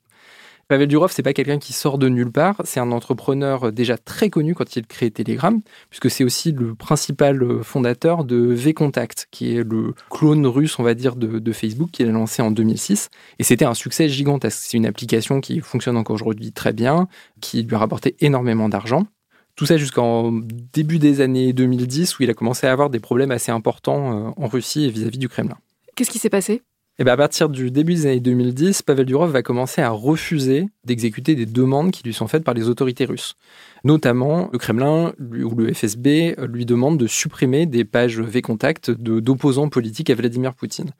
Pavel 0.71 0.87
Durov, 0.87 1.11
c'est 1.11 1.25
pas 1.25 1.33
quelqu'un 1.33 1.59
qui 1.59 1.73
sort 1.73 1.99
de 1.99 2.09
nulle 2.09 2.31
part. 2.31 2.63
C'est 2.63 2.79
un 2.79 2.93
entrepreneur 2.93 3.73
déjà 3.73 3.99
très 3.99 4.31
connu 4.31 4.55
quand 4.55 4.77
il 4.77 4.87
crée 4.87 5.11
Telegram, 5.11 5.61
puisque 5.89 6.09
c'est 6.09 6.23
aussi 6.23 6.53
le 6.53 6.77
principal 6.77 7.65
fondateur 7.65 8.23
de 8.23 8.37
VKontact, 8.37 9.27
qui 9.33 9.57
est 9.57 9.65
le 9.69 9.95
clone 10.11 10.47
russe, 10.47 10.79
on 10.79 10.85
va 10.85 10.95
dire, 10.95 11.17
de, 11.17 11.53
Facebook, 11.53 11.91
qu'il 11.91 12.09
a 12.09 12.13
lancé 12.13 12.41
en 12.41 12.53
2006. 12.53 13.09
Et 13.41 13.43
c'était 13.43 13.65
un 13.65 13.75
succès 13.75 14.09
gigantesque. 14.09 14.61
C'est 14.63 14.77
une 14.77 14.87
application 14.87 15.41
qui 15.41 15.59
fonctionne 15.59 15.97
encore 15.97 16.15
aujourd'hui 16.15 16.53
très 16.53 16.73
bien, 16.73 17.09
qui 17.41 17.65
lui 17.65 17.75
a 17.75 17.79
rapporté 17.79 18.15
énormément 18.21 18.69
d'argent. 18.69 19.09
Tout 19.57 19.67
ça 19.67 19.77
jusqu'en 19.77 20.31
début 20.73 21.01
des 21.01 21.21
années 21.21 21.53
2010, 21.53 22.17
où 22.17 22.23
il 22.23 22.31
a 22.31 22.35
commencé 22.35 22.69
à 22.69 22.73
avoir 22.73 22.91
des 22.91 23.01
problèmes 23.01 23.33
assez 23.33 23.51
importants 23.51 24.29
euh, 24.29 24.31
en 24.37 24.47
Russie 24.47 24.85
et 24.85 24.91
vis 24.91 25.05
à 25.05 25.09
-vis 25.09 25.19
du 25.19 25.29
Kremlin. 25.29 25.59
Qu'est-ce 25.97 26.13
qui 26.13 26.21
s'est 26.21 26.31
passé? 26.31 26.63
Et 27.01 27.05
bien 27.05 27.15
à 27.15 27.17
partir 27.17 27.49
du 27.49 27.71
début 27.71 27.95
des 27.95 28.05
années 28.05 28.21
2010, 28.21 28.83
Pavel 28.83 29.07
Durov 29.07 29.31
va 29.31 29.43
commencer 29.43 29.81
à 29.81 29.89
refuser 29.89 30.67
d'exécuter 30.85 31.35
des 31.35 31.47
demandes 31.47 31.93
qui 31.93 32.03
lui 32.03 32.13
sont 32.13 32.29
faites 32.29 32.45
par 32.45 32.53
les 32.53 32.69
autorités 32.69 33.07
russes. 33.07 33.37
Notamment, 33.85 34.51
le 34.53 34.59
Kremlin 34.59 35.15
ou 35.19 35.55
le 35.55 35.73
FSB 35.73 36.37
lui 36.47 36.67
demande 36.67 36.99
de 36.99 37.07
supprimer 37.07 37.65
des 37.65 37.85
pages 37.85 38.21
V-Contact 38.21 38.91
d'opposants 38.91 39.71
politiques 39.71 40.11
à 40.11 40.15
Vladimir 40.15 40.53
Poutine. 40.53 40.91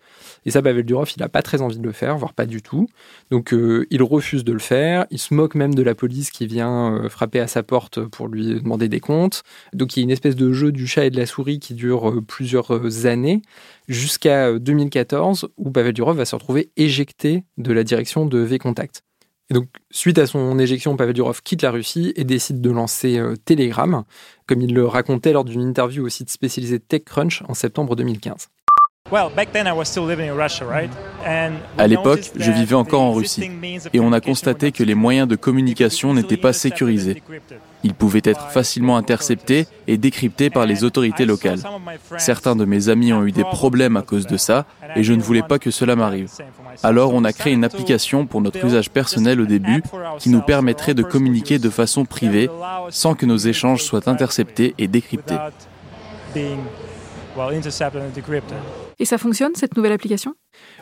Et 0.47 0.51
ça, 0.51 0.63
Pavel 0.63 0.85
Durov, 0.85 1.13
il 1.15 1.21
n'a 1.21 1.29
pas 1.29 1.43
très 1.43 1.61
envie 1.61 1.79
de 1.79 1.85
le 1.85 1.93
faire, 1.93 2.17
voire 2.17 2.33
pas 2.33 2.47
du 2.47 2.63
tout. 2.63 2.89
Donc 3.31 3.53
euh, 3.53 3.87
il 3.91 4.03
refuse 4.03 4.45
de 4.45 4.53
le 4.53 4.59
faire. 4.59 5.07
Il 5.11 5.19
se 5.19 5.35
moque 5.35 5.55
même 5.55 5.75
de 5.75 5.83
la 5.83 5.95
police 5.95 6.31
qui 6.31 6.47
vient 6.47 6.95
euh, 6.95 7.09
frapper 7.11 7.41
à 7.41 7.47
sa 7.47 7.63
porte 7.63 8.03
pour 8.07 8.29
lui 8.29 8.61
demander 8.63 8.89
des 8.89 9.01
comptes. 9.01 9.43
Donc 9.75 9.97
il 9.97 10.01
y 10.01 10.03
a 10.03 10.05
une 10.05 10.11
espèce 10.11 10.37
de 10.37 10.51
jeu 10.53 10.73
du 10.73 10.87
chat 10.87 11.05
et 11.05 11.11
de 11.11 11.19
la 11.19 11.27
souris 11.27 11.59
qui 11.59 11.75
dure 11.75 12.09
euh, 12.09 12.23
plusieurs 12.23 13.07
années 13.07 13.43
jusqu'à 13.89 14.59
2014 14.59 15.49
où 15.59 15.71
Pavel 15.91 15.95
Durov 15.95 16.17
va 16.17 16.25
se 16.25 16.35
retrouver 16.37 16.71
éjecté 16.77 17.45
de 17.59 17.73
la 17.73 17.83
direction 17.83 18.25
de 18.25 18.39
V-Contact. 18.39 19.03
Et 19.51 19.55
donc, 19.55 19.67
suite 19.91 20.19
à 20.19 20.27
son 20.27 20.57
éjection, 20.61 20.97
Pavel 20.97 21.15
Durov 21.15 21.43
quitte 21.43 21.63
la 21.63 21.73
Russie 21.73 22.13
et 22.15 22.23
décide 22.23 22.61
de 22.61 22.71
lancer 22.71 23.19
euh, 23.19 23.35
Telegram, 23.45 24.05
comme 24.47 24.63
il 24.63 24.73
le 24.73 24.87
racontait 24.87 25.33
lors 25.33 25.45
d'une 25.45 25.63
interview 25.63 26.07
au 26.07 26.09
site 26.09 26.31
spécialisé 26.31 26.79
TechCrunch 26.79 27.43
en 27.49 27.55
septembre 27.55 27.97
2015. 27.97 28.49
À 31.79 31.87
l'époque, 31.87 32.31
je 32.37 32.51
vivais 32.51 32.75
encore 32.75 33.03
en 33.03 33.13
Russie 33.13 33.51
et 33.93 34.01
on 34.01 34.13
a 34.13 34.21
constaté 34.21 34.73
que 34.73 34.85
les 34.85 34.95
moyens 34.95 35.27
de 35.27 35.37
communication 35.37 36.15
n'étaient 36.15 36.37
pas 36.37 36.53
sécurisés. 36.53 37.23
Ils 37.83 37.95
pouvaient 37.95 38.21
être 38.25 38.51
facilement 38.51 38.97
interceptés 38.97 39.67
et 39.87 39.97
décryptés 39.97 40.51
par 40.51 40.67
les 40.67 40.85
autorités 40.85 41.25
locales. 41.25 41.61
Certains 42.19 42.55
de 42.55 42.65
mes 42.65 42.89
amis 42.89 43.13
ont 43.13 43.25
eu 43.25 43.33
des 43.33 43.45
problèmes 43.45 43.97
à 43.97 44.03
cause 44.03 44.27
de 44.27 44.37
ça 44.37 44.67
et 44.95 45.03
je 45.03 45.13
ne 45.13 45.23
voulais 45.23 45.43
pas 45.43 45.59
que 45.59 45.71
cela 45.71 45.97
m'arrive. 45.97 46.31
Alors 46.83 47.13
on 47.15 47.25
a 47.25 47.33
créé 47.33 47.53
une 47.53 47.65
application 47.65 48.27
pour 48.27 48.41
notre 48.41 48.65
usage 48.65 48.91
personnel 48.91 49.41
au 49.41 49.47
début 49.47 49.83
qui 50.19 50.29
nous 50.31 50.43
permettrait 50.43 50.95
de 50.95 51.03
communiquer 51.03 51.59
de 51.59 51.71
façon 51.71 52.05
privée 52.05 52.49
sans 52.91 53.15
que 53.15 53.27
nos 53.27 53.39
échanges 53.39 53.83
soient 53.83 54.09
interceptés 54.09 54.75
et 54.79 54.89
décryptés. 54.89 55.37
Et 59.01 59.07
ça 59.07 59.17
fonctionne, 59.17 59.53
cette 59.55 59.79
nouvelle 59.79 59.93
application? 59.93 60.35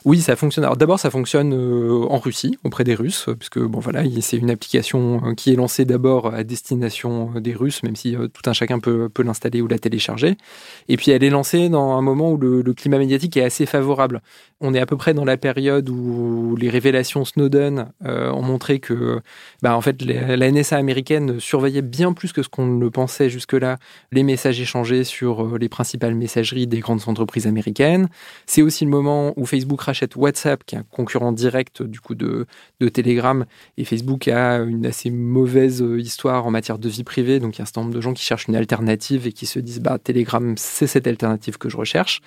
Oui, 0.05 0.21
ça 0.21 0.35
fonctionne. 0.35 0.65
Alors 0.65 0.77
d'abord, 0.77 0.99
ça 0.99 1.11
fonctionne 1.11 1.53
euh, 1.53 2.05
en 2.09 2.19
Russie, 2.19 2.57
auprès 2.65 2.83
des 2.83 2.97
Russes, 2.97 3.27
puisque 3.39 3.61
bon 3.61 3.79
voilà, 3.79 4.03
c'est 4.21 4.37
une 4.37 4.51
application 4.51 5.23
euh, 5.25 5.35
qui 5.35 5.53
est 5.53 5.57
lancée 5.57 5.85
d'abord 5.85 6.35
à 6.35 6.43
destination 6.43 7.31
euh, 7.37 7.41
des 7.41 7.55
Russes, 7.55 7.83
même 7.85 7.95
si 7.95 8.17
tout 8.33 8.51
un 8.51 8.53
chacun 8.53 8.81
peut, 8.81 9.09
peut 9.09 9.23
l'installer 9.23 9.61
ou 9.61 9.69
la 9.69 9.79
télécharger. 9.79 10.37
Et 10.89 10.97
puis 10.97 11.13
elle 11.13 11.23
est 11.23 11.31
lancée 11.31 11.69
dans 11.69 11.93
un 11.93 12.03
moment 12.03 12.33
où 12.33 12.37
le, 12.39 12.63
climat 12.75 12.99
médiatique 12.99 13.37
est 13.37 13.45
assez 13.45 13.67
favorable. 13.67 14.21
On 14.61 14.75
est 14.75 14.81
à 14.81 14.87
peu 14.87 14.97
près 14.97 15.15
dans 15.15 15.25
la 15.25 15.37
période 15.37 15.89
où 15.89 16.57
les 16.57 16.71
révélations 16.71 17.25
Snowden 17.25 17.93
ont 18.05 18.43
montré 18.43 18.79
que, 18.79 19.21
bah, 19.63 19.77
en 19.77 19.81
fait, 19.81 20.03
la 20.03 20.51
NSA 20.51 20.77
américaine 20.77 21.41
surveillait 21.41 21.83
bien 21.83 22.13
plus 22.13 22.33
que 22.33 22.43
ce 22.43 22.49
qu'on 22.49 22.79
le 22.79 22.91
pensait 22.91 23.31
jusque-là 23.31 23.79
les 24.13 24.23
messages 24.23 24.61
échangés 24.61 25.05
sur 25.05 25.59
les 25.59 25.69
principales 25.69 26.15
messageries 26.15 26.67
des 26.67 26.81
grandes 26.81 27.03
entreprises 27.07 27.47
américaines. 27.47 28.08
C'est 28.47 28.63
aussi 28.63 28.85
le 28.85 28.91
moment 28.91 29.33
où 29.37 29.47
Facebook 29.47 29.81
rachète 29.83 30.17
WhatsApp, 30.17 30.65
qui 30.65 30.75
est 30.75 30.79
un 30.79 30.85
concurrent 30.91 31.33
direct 31.33 31.83
du 31.83 32.01
coup 32.01 32.15
de, 32.15 32.47
Telegram, 32.93 33.45
et 33.77 33.85
Facebook 33.85 34.29
a 34.29 34.59
une 34.59 34.87
assez 34.87 35.11
mauvaise 35.11 35.83
euh, 35.83 36.01
histoire 36.01 36.47
en 36.47 36.51
matière 36.51 36.79
de 36.79 36.89
vie 36.89 37.05
privée, 37.05 37.41
donc 37.41 37.57
il 37.57 37.59
y 37.59 37.63
a 37.63 37.65
un 37.65 37.67
certain 37.67 37.83
nombre 37.83 37.95
de 37.95 38.01
gens 38.01 38.13
qui 38.13 38.25
cherchent 38.25 38.49
une 38.49 38.57
alternative 38.57 39.27
et 39.27 39.33
qui 39.33 39.47
se 39.47 39.59
disent 39.59 39.81
bah 39.81 39.99
Telegram 39.99 40.55
c'est 40.57 40.87
cette 40.87 41.07
alternative 41.07 41.59
que 41.59 41.69
je 41.69 41.77
recherche. 41.77 42.21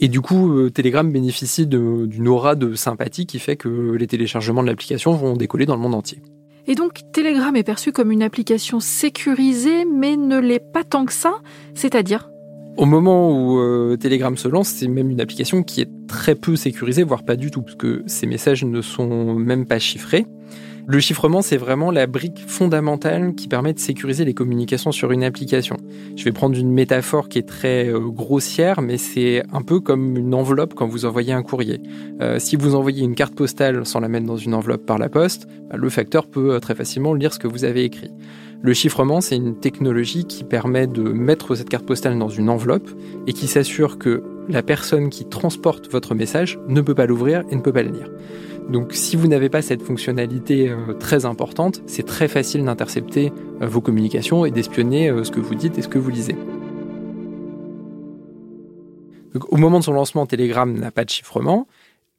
Et 0.00 0.08
du 0.08 0.20
coup, 0.20 0.52
euh, 0.52 0.70
Telegram 0.70 1.10
bénéficie 1.10 1.66
d'une 1.66 2.28
aura 2.28 2.54
de 2.54 2.74
sympathie 2.74 3.26
qui 3.26 3.38
fait 3.38 3.56
que 3.56 3.92
les 3.92 4.06
téléchargements 4.06 4.62
de 4.62 4.68
l'application 4.68 5.12
vont 5.12 5.36
décoller 5.36 5.66
dans 5.66 5.76
le 5.76 5.82
monde 5.82 5.94
entier. 5.94 6.20
Et 6.66 6.74
donc 6.74 7.00
Telegram 7.12 7.54
est 7.56 7.62
perçu 7.62 7.92
comme 7.92 8.10
une 8.10 8.22
application 8.22 8.80
sécurisée, 8.80 9.84
mais 9.84 10.16
ne 10.16 10.38
l'est 10.38 10.72
pas 10.72 10.84
tant 10.84 11.04
que 11.04 11.12
ça, 11.12 11.34
c'est-à-dire? 11.74 12.28
Au 12.76 12.86
moment 12.86 13.30
où 13.30 13.58
euh, 13.58 13.96
Telegram 13.96 14.36
se 14.36 14.48
lance, 14.48 14.68
c'est 14.68 14.88
même 14.88 15.10
une 15.10 15.20
application 15.20 15.62
qui 15.62 15.80
est 15.80 15.90
très 16.08 16.34
peu 16.34 16.56
sécurisée, 16.56 17.02
voire 17.02 17.24
pas 17.24 17.36
du 17.36 17.50
tout, 17.50 17.62
parce 17.62 17.76
que 17.76 18.02
ces 18.06 18.26
messages 18.26 18.64
ne 18.64 18.80
sont 18.80 19.34
même 19.34 19.66
pas 19.66 19.78
chiffrés. 19.78 20.26
Le 20.86 21.00
chiffrement, 21.00 21.40
c'est 21.40 21.56
vraiment 21.56 21.90
la 21.90 22.06
brique 22.06 22.44
fondamentale 22.46 23.34
qui 23.34 23.48
permet 23.48 23.72
de 23.72 23.78
sécuriser 23.78 24.26
les 24.26 24.34
communications 24.34 24.92
sur 24.92 25.12
une 25.12 25.24
application. 25.24 25.78
Je 26.14 26.24
vais 26.24 26.32
prendre 26.32 26.58
une 26.58 26.70
métaphore 26.70 27.30
qui 27.30 27.38
est 27.38 27.48
très 27.48 27.88
euh, 27.88 28.00
grossière, 28.00 28.82
mais 28.82 28.98
c'est 28.98 29.42
un 29.52 29.62
peu 29.62 29.80
comme 29.80 30.16
une 30.18 30.34
enveloppe 30.34 30.74
quand 30.74 30.86
vous 30.86 31.06
envoyez 31.06 31.32
un 31.32 31.42
courrier. 31.42 31.80
Euh, 32.20 32.38
si 32.38 32.56
vous 32.56 32.74
envoyez 32.74 33.02
une 33.02 33.14
carte 33.14 33.34
postale 33.34 33.86
sans 33.86 34.00
la 34.00 34.08
mettre 34.08 34.26
dans 34.26 34.36
une 34.36 34.52
enveloppe 34.52 34.84
par 34.84 34.98
la 34.98 35.08
poste, 35.08 35.48
bah, 35.70 35.76
le 35.78 35.88
facteur 35.88 36.26
peut 36.26 36.60
très 36.60 36.74
facilement 36.74 37.14
lire 37.14 37.32
ce 37.32 37.38
que 37.38 37.48
vous 37.48 37.64
avez 37.64 37.84
écrit. 37.84 38.10
Le 38.64 38.72
chiffrement, 38.72 39.20
c'est 39.20 39.36
une 39.36 39.56
technologie 39.60 40.24
qui 40.24 40.42
permet 40.42 40.86
de 40.86 41.02
mettre 41.02 41.54
cette 41.54 41.68
carte 41.68 41.84
postale 41.84 42.18
dans 42.18 42.30
une 42.30 42.48
enveloppe 42.48 42.88
et 43.26 43.34
qui 43.34 43.46
s'assure 43.46 43.98
que 43.98 44.22
la 44.48 44.62
personne 44.62 45.10
qui 45.10 45.26
transporte 45.26 45.92
votre 45.92 46.14
message 46.14 46.58
ne 46.66 46.80
peut 46.80 46.94
pas 46.94 47.04
l'ouvrir 47.04 47.44
et 47.50 47.56
ne 47.56 47.60
peut 47.60 47.74
pas 47.74 47.82
le 47.82 47.90
lire. 47.90 48.10
Donc 48.70 48.94
si 48.94 49.16
vous 49.16 49.28
n'avez 49.28 49.50
pas 49.50 49.60
cette 49.60 49.82
fonctionnalité 49.82 50.70
euh, 50.70 50.94
très 50.94 51.26
importante, 51.26 51.82
c'est 51.84 52.06
très 52.06 52.26
facile 52.26 52.64
d'intercepter 52.64 53.34
euh, 53.60 53.66
vos 53.66 53.82
communications 53.82 54.46
et 54.46 54.50
d'espionner 54.50 55.10
euh, 55.10 55.24
ce 55.24 55.30
que 55.30 55.40
vous 55.40 55.54
dites 55.54 55.76
et 55.76 55.82
ce 55.82 55.88
que 55.88 55.98
vous 55.98 56.08
lisez. 56.08 56.34
au 59.34 59.58
moment 59.58 59.80
de 59.80 59.84
son 59.84 59.92
lancement, 59.92 60.24
Telegram 60.24 60.72
n'a 60.72 60.90
pas 60.90 61.04
de 61.04 61.10
chiffrement. 61.10 61.66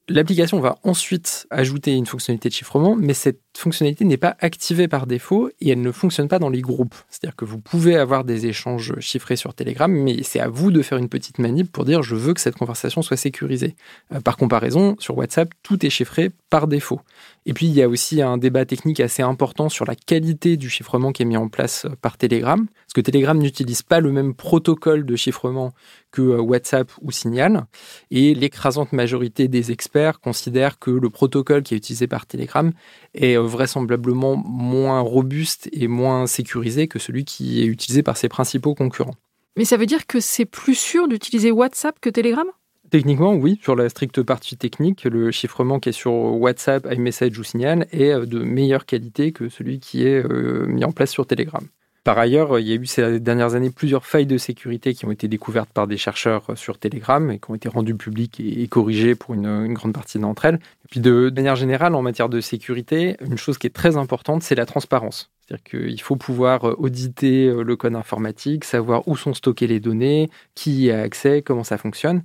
L'application 0.10 0.60
va 0.60 0.78
ensuite 0.84 1.48
ajouter 1.50 1.94
une 1.96 2.06
fonctionnalité 2.06 2.50
de 2.50 2.54
chiffrement, 2.54 2.96
mais 2.96 3.16
cette 3.16 3.42
fonctionnalité 3.58 4.06
n'est 4.06 4.18
pas 4.18 4.36
activée 4.40 4.88
par 4.88 5.08
défaut 5.08 5.50
et 5.62 5.70
elle 5.70 5.82
ne 5.82 5.92
fonctionne 5.92 6.28
pas 6.28 6.40
dans 6.40 6.50
les 6.50 6.62
groupes. 6.62 6.96
C'est-à-dire 7.10 7.36
que 7.36 7.46
vous 7.46 7.60
pouvez 7.60 7.96
avoir 7.96 8.24
des 8.24 8.46
échanges 8.48 8.94
chiffrés 9.00 9.36
sur 9.36 9.54
Telegram, 9.54 9.92
mais 9.92 10.24
c'est 10.24 10.40
à 10.40 10.48
vous 10.48 10.72
de 10.72 10.82
faire 10.82 10.98
une 10.98 11.10
petite 11.10 11.40
manip 11.40 11.72
pour 11.72 11.86
dire 11.86 12.04
je 12.04 12.16
veux 12.16 12.34
que 12.34 12.42
cette 12.42 12.56
conversation 12.56 13.02
soit 13.02 13.18
sécurisée. 13.18 13.76
Euh, 14.14 14.20
par 14.20 14.38
comparaison, 14.38 14.96
sur 15.00 15.18
WhatsApp, 15.18 15.50
tout 15.64 15.86
est 15.86 15.90
chiffré 15.90 16.32
par 16.50 16.68
défaut. 16.68 17.02
Et 17.46 17.54
puis, 17.54 17.68
il 17.68 17.74
y 17.74 17.84
a 17.84 17.90
aussi 17.90 18.22
un 18.22 18.38
débat 18.38 18.66
technique 18.66 19.00
assez 19.00 19.22
important 19.22 19.70
sur 19.70 19.86
la 19.86 19.96
qualité 19.96 20.58
du 20.58 20.70
chiffrement 20.70 21.12
qui 21.12 21.22
est 21.22 21.26
mis 21.26 21.38
en 21.38 21.48
place 21.48 21.86
par 22.02 22.18
Telegram, 22.18 22.66
parce 22.66 22.94
que 22.94 23.02
Telegram 23.02 23.38
n'utilise 23.38 23.84
pas 23.84 24.00
le 24.00 24.12
même 24.12 24.34
protocole 24.34 25.06
de 25.06 25.16
chiffrement 25.16 25.74
que 26.12 26.22
euh, 26.22 26.42
WhatsApp 26.42 26.92
ou 27.02 27.12
Signal. 27.12 27.66
Et 28.10 28.34
l'écrasante 28.34 28.94
majorité 28.94 29.48
des 29.48 29.72
experts 29.72 30.20
considèrent 30.20 30.80
que 30.80 30.92
le 30.92 31.10
protocole 31.10 31.64
qui 31.64 31.74
est 31.74 31.78
utilisé 31.78 32.08
par 32.08 32.26
Telegram 32.26 32.72
est 33.14 33.38
euh, 33.38 33.45
vraisemblablement 33.46 34.36
moins 34.36 35.00
robuste 35.02 35.70
et 35.72 35.88
moins 35.88 36.28
sécurisé 36.28 36.88
que 36.88 37.00
celui 37.00 37.26
qui 37.26 37.62
est 37.62 37.66
utilisé 37.66 38.04
par 38.04 38.18
ses 38.18 38.30
principaux 38.30 38.76
concurrents. 38.76 39.16
Mais 39.58 39.66
ça 39.66 39.78
veut 39.78 39.86
dire 39.86 40.06
que 40.06 40.20
c'est 40.20 40.46
plus 40.46 40.76
sûr 40.76 41.08
d'utiliser 41.08 41.52
WhatsApp 41.52 41.98
que 42.02 42.10
Telegram? 42.10 42.48
Techniquement, 42.90 43.34
oui. 43.34 43.60
Sur 43.64 43.76
la 43.76 43.90
stricte 43.90 44.22
partie 44.22 44.58
technique, 44.58 45.06
le 45.06 45.32
chiffrement 45.32 45.80
qui 45.80 45.90
est 45.90 45.94
sur 45.94 46.12
WhatsApp, 46.14 46.88
iMessage 46.92 47.40
ou 47.40 47.44
Signal 47.44 47.88
est 47.92 48.12
euh, 48.12 48.26
de 48.26 48.40
meilleure 48.40 48.86
qualité 48.86 49.32
que 49.32 49.50
celui 49.50 49.80
qui 49.80 50.06
est 50.06 50.24
mis 50.68 50.84
en 50.84 50.92
place 50.92 51.12
sur 51.12 51.26
Telegram. 51.26 51.66
Par 52.06 52.20
ailleurs, 52.20 52.60
il 52.60 52.68
y 52.68 52.72
a 52.72 52.76
eu 52.76 52.86
ces 52.86 53.20
dernières 53.20 53.56
années 53.56 53.72
plusieurs 53.72 54.06
failles 54.06 54.28
de 54.28 54.38
sécurité 54.38 54.94
qui 54.94 55.08
ont 55.08 55.12
été 55.12 55.28
découvertes 55.28 55.72
par 55.72 55.88
des 55.88 55.98
chercheurs 55.98 56.52
sur 56.54 56.78
Telegram 56.78 57.32
et 57.32 57.40
qui 57.40 57.50
ont 57.50 57.56
été 57.56 57.68
rendues 57.68 57.96
publiques 57.96 58.40
et, 58.40 58.68
corrigées 58.68 59.16
pour 59.16 59.34
une, 59.34 59.74
grande 59.74 59.94
partie 59.94 60.20
d'entre 60.20 60.46
elles. 60.46 60.60
Et 60.86 60.88
puis 60.92 61.00
de, 61.00 61.32
manière 61.36 61.56
générale, 61.56 61.96
en 61.96 62.04
matière 62.04 62.30
de 62.30 62.42
sécurité, 62.42 63.18
une 63.22 63.40
chose 63.40 63.58
qui 63.58 63.66
est 63.66 63.72
très 63.72 63.98
importante, 63.98 64.44
c'est 64.44 64.54
la 64.54 64.68
transparence. 64.68 65.32
C'est-à-dire 65.42 65.64
qu'il 65.64 66.00
faut 66.00 66.16
pouvoir 66.16 66.80
auditer 66.80 67.52
le 67.52 67.76
code 67.76 67.96
informatique, 67.96 68.66
savoir 68.66 69.08
où 69.08 69.18
sont 69.18 69.34
stockées 69.34 69.66
les 69.66 69.80
données, 69.80 70.30
qui 70.54 70.84
y 70.84 70.92
a 70.92 71.02
accès, 71.02 71.42
comment 71.42 71.64
ça 71.64 71.80
fonctionne. 71.80 72.22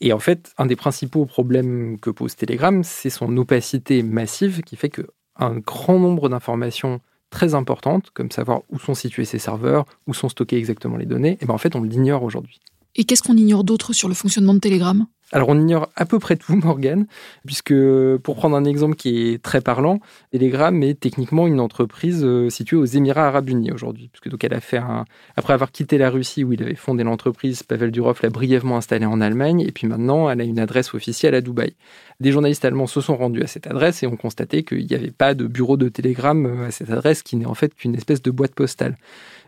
Et 0.00 0.12
en 0.12 0.20
fait, 0.20 0.52
un 0.58 0.66
des 0.66 0.76
principaux 0.76 1.26
problèmes 1.26 1.98
que 1.98 2.10
pose 2.10 2.36
Telegram, 2.36 2.84
c'est 2.84 3.10
son 3.10 3.36
opacité 3.36 4.04
massive 4.04 4.62
qui 4.62 4.76
fait 4.76 4.90
qu'un 4.90 5.56
grand 5.56 5.98
nombre 5.98 6.28
d'informations 6.28 7.00
très 7.30 7.54
importante, 7.54 8.10
comme 8.14 8.30
savoir 8.30 8.62
où 8.70 8.78
sont 8.78 8.94
situés 8.94 9.24
ces 9.24 9.38
serveurs, 9.38 9.86
où 10.06 10.14
sont 10.14 10.28
stockées 10.28 10.56
exactement 10.56 10.96
les 10.96 11.06
données, 11.06 11.38
et 11.40 11.46
ben 11.46 11.54
en 11.54 11.58
fait, 11.58 11.76
on 11.76 11.82
l'ignore 11.82 12.22
aujourd'hui. 12.22 12.60
Et 12.94 13.04
qu'est-ce 13.04 13.22
qu'on 13.22 13.36
ignore 13.36 13.64
d'autre 13.64 13.92
sur 13.92 14.08
le 14.08 14.14
fonctionnement 14.14 14.54
de 14.54 14.60
Telegram? 14.60 15.06
Alors 15.32 15.48
on 15.48 15.58
ignore 15.58 15.90
à 15.96 16.04
peu 16.04 16.18
près 16.18 16.36
tout, 16.36 16.54
Morgan, 16.62 17.06
puisque 17.46 17.74
pour 18.22 18.36
prendre 18.36 18.56
un 18.56 18.64
exemple 18.64 18.94
qui 18.94 19.32
est 19.32 19.42
très 19.42 19.60
parlant, 19.60 20.00
Telegram 20.30 20.82
est 20.82 20.98
techniquement 20.98 21.46
une 21.46 21.60
entreprise 21.60 22.24
euh, 22.24 22.50
située 22.50 22.76
aux 22.76 22.84
Émirats 22.84 23.28
Arabes 23.28 23.48
Unis 23.48 23.72
aujourd'hui, 23.72 24.08
puisque 24.12 24.28
donc 24.28 24.44
elle 24.44 24.54
a 24.54 24.60
après 25.36 25.52
avoir 25.52 25.72
quitté 25.72 25.98
la 25.98 26.10
Russie 26.10 26.42
où 26.42 26.52
il 26.52 26.62
avait 26.62 26.74
fondé 26.74 27.04
l'entreprise, 27.04 27.62
Pavel 27.62 27.90
Durov 27.90 28.18
l'a 28.22 28.30
brièvement 28.30 28.76
installée 28.76 29.06
en 29.06 29.20
Allemagne, 29.20 29.60
et 29.60 29.72
puis 29.72 29.86
maintenant 29.86 30.30
elle 30.30 30.40
a 30.40 30.44
une 30.44 30.58
adresse 30.58 30.94
officielle 30.94 31.34
à 31.34 31.40
Dubaï. 31.40 31.74
Des 32.20 32.32
journalistes 32.32 32.64
allemands 32.64 32.86
se 32.86 33.00
sont 33.00 33.16
rendus 33.16 33.42
à 33.42 33.46
cette 33.46 33.66
adresse 33.66 34.02
et 34.02 34.06
ont 34.06 34.16
constaté 34.16 34.62
qu'il 34.62 34.86
n'y 34.86 34.94
avait 34.94 35.10
pas 35.10 35.34
de 35.34 35.46
bureau 35.46 35.76
de 35.76 35.88
Telegram 35.88 36.46
euh, 36.46 36.68
à 36.68 36.70
cette 36.70 36.90
adresse, 36.90 37.22
qui 37.22 37.36
n'est 37.36 37.46
en 37.46 37.54
fait 37.54 37.74
qu'une 37.74 37.94
espèce 37.94 38.22
de 38.22 38.30
boîte 38.30 38.54
postale. 38.54 38.96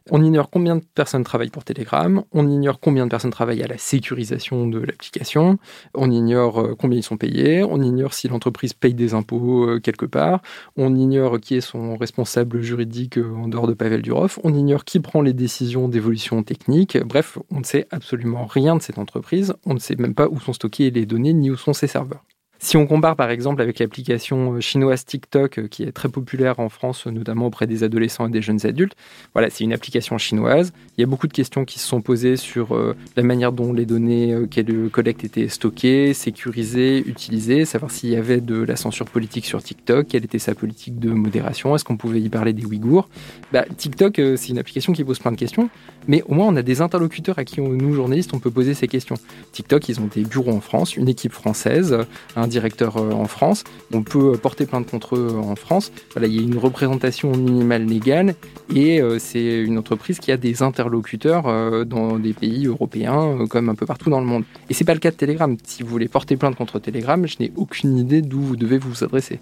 On 0.09 0.23
ignore 0.23 0.51
combien 0.51 0.77
de 0.77 0.85
personnes 0.95 1.25
travaillent 1.25 1.51
pour 1.51 1.65
Telegram, 1.65 2.23
on 2.31 2.49
ignore 2.49 2.79
combien 2.79 3.07
de 3.07 3.11
personnes 3.11 3.33
travaillent 3.33 3.65
à 3.65 3.67
la 3.67 3.77
sécurisation 3.77 4.69
de 4.69 4.79
l'application, 4.79 5.59
on 5.95 6.13
ignore 6.13 6.61
euh, 6.61 6.75
combien 6.79 7.01
ils 7.01 7.03
sont 7.03 7.17
payés, 7.17 7.65
on 7.65 7.83
ignore 7.83 8.15
si 8.15 8.29
l'entreprise 8.29 8.73
paye 8.73 8.95
des 8.95 9.15
impôts 9.15 9.69
euh, 9.69 9.81
quelque 9.81 10.07
part, 10.07 10.43
on 10.77 10.95
ignore 10.95 11.41
qui 11.41 11.57
est 11.57 11.61
son 11.61 11.97
responsable 11.97 12.63
juridique 12.63 13.19
euh, 13.19 13.35
en 13.35 13.49
dehors 13.49 13.67
de 13.67 13.75
Pavel 13.75 14.01
Durov, 14.01 14.39
on 14.45 14.55
ignore 14.55 14.85
qui 14.85 15.01
prend 15.01 15.23
les 15.23 15.33
décisions 15.33 15.89
d'évolution 15.89 16.45
technique, 16.45 16.97
bref, 16.99 17.39
on 17.51 17.59
ne 17.59 17.65
sait 17.65 17.89
absolument 17.91 18.47
rien 18.47 18.77
de 18.77 18.83
cette 18.83 18.99
entreprise, 18.99 19.55
on 19.65 19.75
ne 19.75 19.81
sait 19.81 19.97
même 19.97 20.15
pas 20.15 20.29
où 20.29 20.39
sont 20.39 20.53
stockées 20.53 20.93
les 20.93 21.05
données 21.05 21.33
ni 21.33 21.51
où 21.51 21.57
sont 21.57 21.73
ses 21.73 21.89
serveurs. 21.89 22.23
Si 22.59 22.77
on 22.77 22.87
compare 22.87 23.17
par 23.17 23.31
exemple 23.31 23.61
avec 23.61 23.79
l'application 23.79 24.55
euh, 24.55 24.61
chinoise 24.61 25.05
TikTok, 25.05 25.59
euh, 25.59 25.69
qui 25.69 25.83
est 25.83 25.93
très 25.93 26.09
populaire 26.09 26.59
en 26.59 26.69
France, 26.69 27.07
notamment 27.07 27.47
auprès 27.47 27.67
des 27.67 27.85
adolescents 27.85 28.29
et 28.29 28.31
des 28.31 28.41
jeunes 28.41 28.65
adultes, 28.65 28.95
voilà, 29.35 29.51
c'est 29.51 29.65
une 29.65 29.75
application 29.75 30.17
chinoise. 30.17 30.73
Il 30.97 31.03
y 31.03 31.05
a 31.05 31.07
beaucoup 31.07 31.27
de 31.27 31.35
questions 31.35 31.65
qui 31.67 31.79
se 31.79 31.87
sont 31.87 32.01
posées 32.01 32.37
sur 32.37 32.75
euh, 32.75 32.97
la 33.17 33.23
manière 33.23 33.53
dont 33.53 33.73
les 33.73 33.85
données 33.85 34.35
qu'elle 34.51 34.89
collecte 34.91 35.25
étaient 35.25 35.49
stockées, 35.49 36.15
sécurisées, 36.15 37.03
utilisées, 37.07 37.67
savoir 37.67 37.91
s'il 37.91 38.11
y 38.11 38.17
avait 38.17 38.41
de 38.41 38.63
la 38.63 38.77
censure 38.77 39.07
politique 39.07 39.45
sur 39.45 39.63
TikTok, 39.63 40.09
quelle 40.09 40.25
était 40.25 40.39
sa 40.39 40.55
politique 40.55 40.99
de 40.99 41.11
modération, 41.11 41.75
est-ce 41.75 41.85
qu'on 41.85 41.97
pouvait 41.97 42.21
y 42.21 42.29
parler 42.31 42.53
des 42.53 42.65
Ouïghours? 42.65 43.09
Bah, 43.53 43.65
TikTok, 43.77 44.17
c'est 44.17 44.49
une 44.49 44.59
application 44.59 44.93
qui 44.93 45.05
pose 45.05 45.19
plein 45.19 45.33
de 45.33 45.37
questions, 45.37 45.69
mais 46.09 46.23
au 46.23 46.35
moins 46.35 46.47
on 46.47 46.57
a 46.57 46.63
des 46.63 46.81
interlocuteurs 46.81 47.39
à 47.39 47.45
qui 47.45 47.61
nous, 47.61 47.93
journalistes, 47.93 48.33
on 48.35 48.39
peut 48.39 48.51
poser 48.51 48.75
ces 48.75 48.89
questions. 48.89 49.17
TikTok, 49.53 49.89
ils 49.89 50.01
ont 50.01 50.09
des 50.13 50.23
bureaux 50.23 50.53
en 50.53 50.61
France, 50.61 50.97
une 50.97 51.09
équipe 51.09 51.33
française, 51.33 51.97
un 52.35 52.46
directeur 52.47 52.97
euh, 52.97 53.11
en 53.13 53.27
France. 53.27 53.65
On 53.93 54.03
peut 54.03 54.37
porter 54.37 54.67
plainte 54.67 54.91
contre 54.91 55.17
eux 55.17 55.37
en 55.37 55.57
France. 55.57 55.93
Voilà, 56.13 56.27
il 56.27 56.35
y 56.35 56.39
a 56.39 56.43
une 56.43 56.59
représentation 56.59 57.31
minimale 57.33 57.85
légale 57.85 58.35
et 58.75 59.01
euh, 59.01 59.19
c'est 59.19 59.61
une 59.61 59.79
entreprise 59.79 60.19
qui 60.19 60.33
a 60.33 60.37
des 60.37 60.63
interlocuteurs 60.63 61.47
euh, 61.47 61.85
dans 61.85 62.19
des 62.19 62.33
pays 62.33 62.67
européens 62.67 63.47
comme 63.49 63.69
un 63.69 63.75
peu 63.75 63.87
partout 63.87 64.11
dans 64.11 64.21
le 64.21 64.27
monde. 64.27 64.45
Et 64.71 64.75
c'est 64.75 64.85
pas 64.85 64.95
le 64.95 65.01
cas 65.01 65.11
de 65.11 65.17
Telegram. 65.17 65.57
Si 65.65 65.83
vous 65.83 65.89
voulez 65.89 66.09
porter 66.09 66.37
plainte 66.37 66.57
contre 66.57 66.79
Telegram, 66.79 67.27
je 67.27 67.37
n'ai 67.41 67.53
aucune 67.57 67.97
idée 67.99 68.23
d'où 68.23 68.41
vous 68.41 68.57
devez 68.57 68.79
vous 68.79 69.05
adresser. 69.05 69.41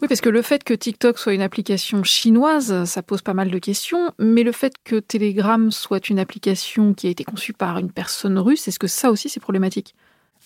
Oui, 0.00 0.06
parce 0.06 0.20
que 0.20 0.28
le 0.28 0.42
fait 0.42 0.62
que 0.62 0.74
TikTok 0.74 1.18
soit 1.18 1.34
une 1.34 1.42
application 1.42 2.04
chinoise, 2.04 2.84
ça 2.84 3.02
pose 3.02 3.20
pas 3.20 3.34
mal 3.34 3.50
de 3.50 3.58
questions, 3.58 4.12
mais 4.20 4.44
le 4.44 4.52
fait 4.52 4.74
que 4.84 5.00
Telegram 5.00 5.72
soit 5.72 6.08
une 6.08 6.20
application 6.20 6.94
qui 6.94 7.08
a 7.08 7.10
été 7.10 7.24
conçue 7.24 7.52
par 7.52 7.78
une 7.78 7.90
personne 7.90 8.38
russe, 8.38 8.68
est-ce 8.68 8.78
que 8.78 8.86
ça 8.86 9.10
aussi 9.10 9.28
c'est 9.28 9.40
problématique? 9.40 9.96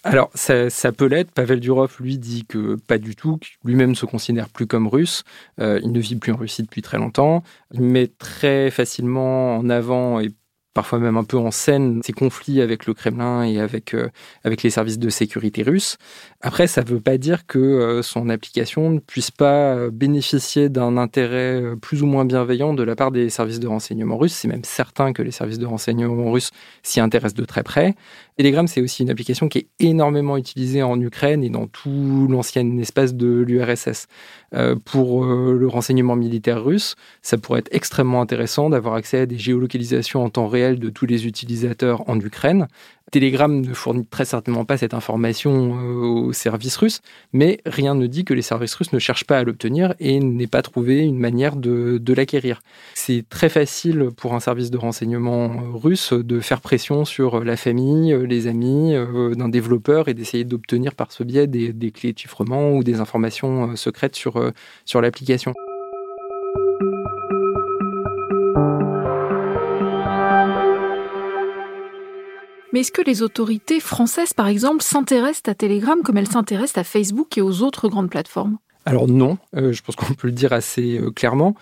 Alors, 0.05 0.31
ça, 0.35 0.93
peut 0.93 1.07
l'être. 1.07 1.31
Pavel 1.31 1.61
Durov, 1.61 1.97
lui, 2.01 2.19
dit 2.19 2.45
que 2.45 2.77
pas 2.89 2.99
du 2.99 3.15
tout, 3.15 3.39
lui-même 3.65 3.95
se 3.95 4.05
considère 4.05 4.49
plus 4.49 4.67
comme 4.67 4.89
russe. 4.89 5.23
Euh, 5.61 5.81
il 5.83 5.93
ne 5.93 6.01
vit 6.01 6.17
plus 6.17 6.33
en 6.33 6.37
Russie 6.37 6.63
depuis 6.63 6.83
très 6.83 6.99
longtemps. 6.99 7.45
Il 7.73 7.83
met 7.83 8.09
très 8.09 8.71
facilement 8.71 9.57
en 9.57 9.71
avant 9.71 10.19
et 10.19 10.31
parfois 10.75 10.99
même 10.99 11.19
un 11.19 11.25
peu 11.25 11.37
en 11.37 11.51
scène 11.51 12.01
ses 12.03 12.15
conflits 12.15 12.63
avec 12.63 12.87
le 12.87 12.95
Kremlin 12.95 13.45
et 13.45 13.61
avec, 13.61 13.95
euh, 13.95 14.09
avec 14.43 14.63
les 14.63 14.71
services 14.71 14.99
de 14.99 15.11
sécurité 15.11 15.63
russes. 15.63 15.99
Après, 16.41 16.67
ça 16.67 16.83
ne 16.83 16.89
veut 16.89 17.01
pas 17.01 17.19
dire 17.19 17.47
que 17.47 17.59
euh, 17.59 18.03
son 18.03 18.29
application 18.31 18.91
ne 18.91 18.99
puisse 18.99 19.31
pas 19.31 19.91
bénéficier 19.91 20.69
d'un 20.69 20.97
intérêt 20.97 21.63
plus 21.81 22.03
ou 22.03 22.07
moins 22.07 22.25
bienveillant 22.25 22.75
de 22.75 22.83
la 22.83 22.97
part 22.97 23.13
des 23.13 23.29
services 23.31 23.61
de 23.61 23.69
renseignement 23.69 24.17
russes. 24.17 24.33
C'est 24.33 24.49
même 24.49 24.65
certain 24.65 25.13
que 25.13 25.23
les 25.23 25.31
services 25.31 25.59
de 25.59 25.67
renseignement 25.67 26.33
russes 26.33 26.51
s'y 26.83 26.99
intéressent 27.01 27.35
de 27.35 27.45
très 27.45 27.63
près. 27.63 27.95
Telegram, 28.37 28.67
c'est 28.67 28.81
aussi 28.81 29.03
une 29.03 29.11
application 29.11 29.49
qui 29.49 29.59
est 29.59 29.67
énormément 29.79 30.37
utilisée 30.37 30.83
en 30.83 31.01
Ukraine 31.01 31.45
et 31.45 31.51
dans 31.51 31.67
tout 31.67 32.27
l'ancien 32.31 32.79
espace 32.79 33.15
de 33.15 33.29
l'URSS. 33.47 34.07
pour 34.85 35.25
le 35.25 35.67
renseignement 35.67 36.17
militaire 36.17 36.63
russe, 36.63 36.95
ça 37.23 37.39
pourrait 37.39 37.61
être 37.61 37.75
extrêmement 37.75 38.21
intéressant 38.21 38.71
d'avoir 38.71 38.95
accès 38.95 39.21
à 39.21 39.27
des 39.27 39.39
géolocalisations 39.39 40.23
en 40.25 40.31
temps 40.31 40.49
réel 40.49 40.79
de 40.79 40.91
tous 40.91 41.07
les 41.07 41.27
utilisateurs 41.27 42.09
en 42.09 42.19
Ukraine. 42.21 42.69
Telegram 43.13 43.61
ne 43.61 43.75
fournit 43.75 44.07
très 44.07 44.25
certainement 44.25 44.65
pas 44.65 44.79
cette 44.79 44.95
information 44.95 45.77
euh, 45.77 46.29
aux 46.29 46.33
services 46.33 46.77
russes, 46.77 47.03
mais 47.35 47.61
rien 47.67 47.95
ne 47.95 48.07
dit 48.07 48.25
que 48.25 48.33
les 48.33 48.43
services 48.43 48.75
russes 48.75 48.93
ne 48.95 48.99
cherchent 48.99 49.27
pas 49.27 49.39
à 49.39 49.45
l'obtenir 49.45 49.95
et 50.01 50.19
n'aient 50.19 50.47
pas 50.47 50.63
trouvé 50.63 51.01
une 51.01 51.19
manière 51.19 51.57
de, 51.57 52.01
l'acquérir. 52.15 52.63
C'est 52.95 53.25
très 53.29 53.51
facile 53.51 54.09
pour 54.17 54.35
un 54.35 54.41
service 54.41 54.71
de 54.71 54.79
renseignement 54.79 55.45
euh, 55.45 55.77
russe 55.77 56.15
de 56.15 56.41
faire 56.41 56.63
pression 56.63 57.05
sur 57.05 57.45
la 57.45 57.57
famille, 57.57 58.13
euh, 58.15 58.22
les 58.25 58.47
amis 58.47 58.95
d'un 59.37 59.49
développeur 59.49 60.09
et 60.09 60.15
d'essayer 60.15 60.45
d'obtenir 60.45 60.95
par 60.95 61.13
ce 61.13 61.23
biais 61.23 61.47
des, 61.47 61.91
clés 61.91 62.13
de 62.13 62.19
chiffrement 62.19 62.73
ou 62.73 62.83
des 62.85 63.01
informations 63.01 63.77
secrètes 63.77 64.17
sur, 64.17 64.53
sur 64.85 65.01
l'application. 65.01 65.53
Mais 72.73 72.81
est-ce 72.81 72.93
que 72.93 73.03
les 73.03 73.23
autorités 73.23 73.81
françaises, 73.81 74.33
par 74.33 74.47
exemple, 74.47 74.83
s'intéressent 74.83 75.51
à 75.51 75.55
Telegram 75.55 76.01
comme 76.03 76.17
elles 76.17 76.29
s'intéressent 76.29 76.79
à 76.79 76.85
Facebook 76.85 77.37
et 77.37 77.43
aux 77.43 77.63
autres 77.63 77.89
grandes 77.89 78.09
plateformes? 78.09 78.57
Alors 78.85 79.07
non, 79.07 79.39
euh, 79.57 79.73
je 79.73 79.81
pense 79.81 79.95
qu'on 79.95 80.15
peut 80.15 80.27
le 80.27 80.33
dire 80.33 80.53
assez 80.53 80.99
euh, 80.99 81.11
clairement. 81.11 81.55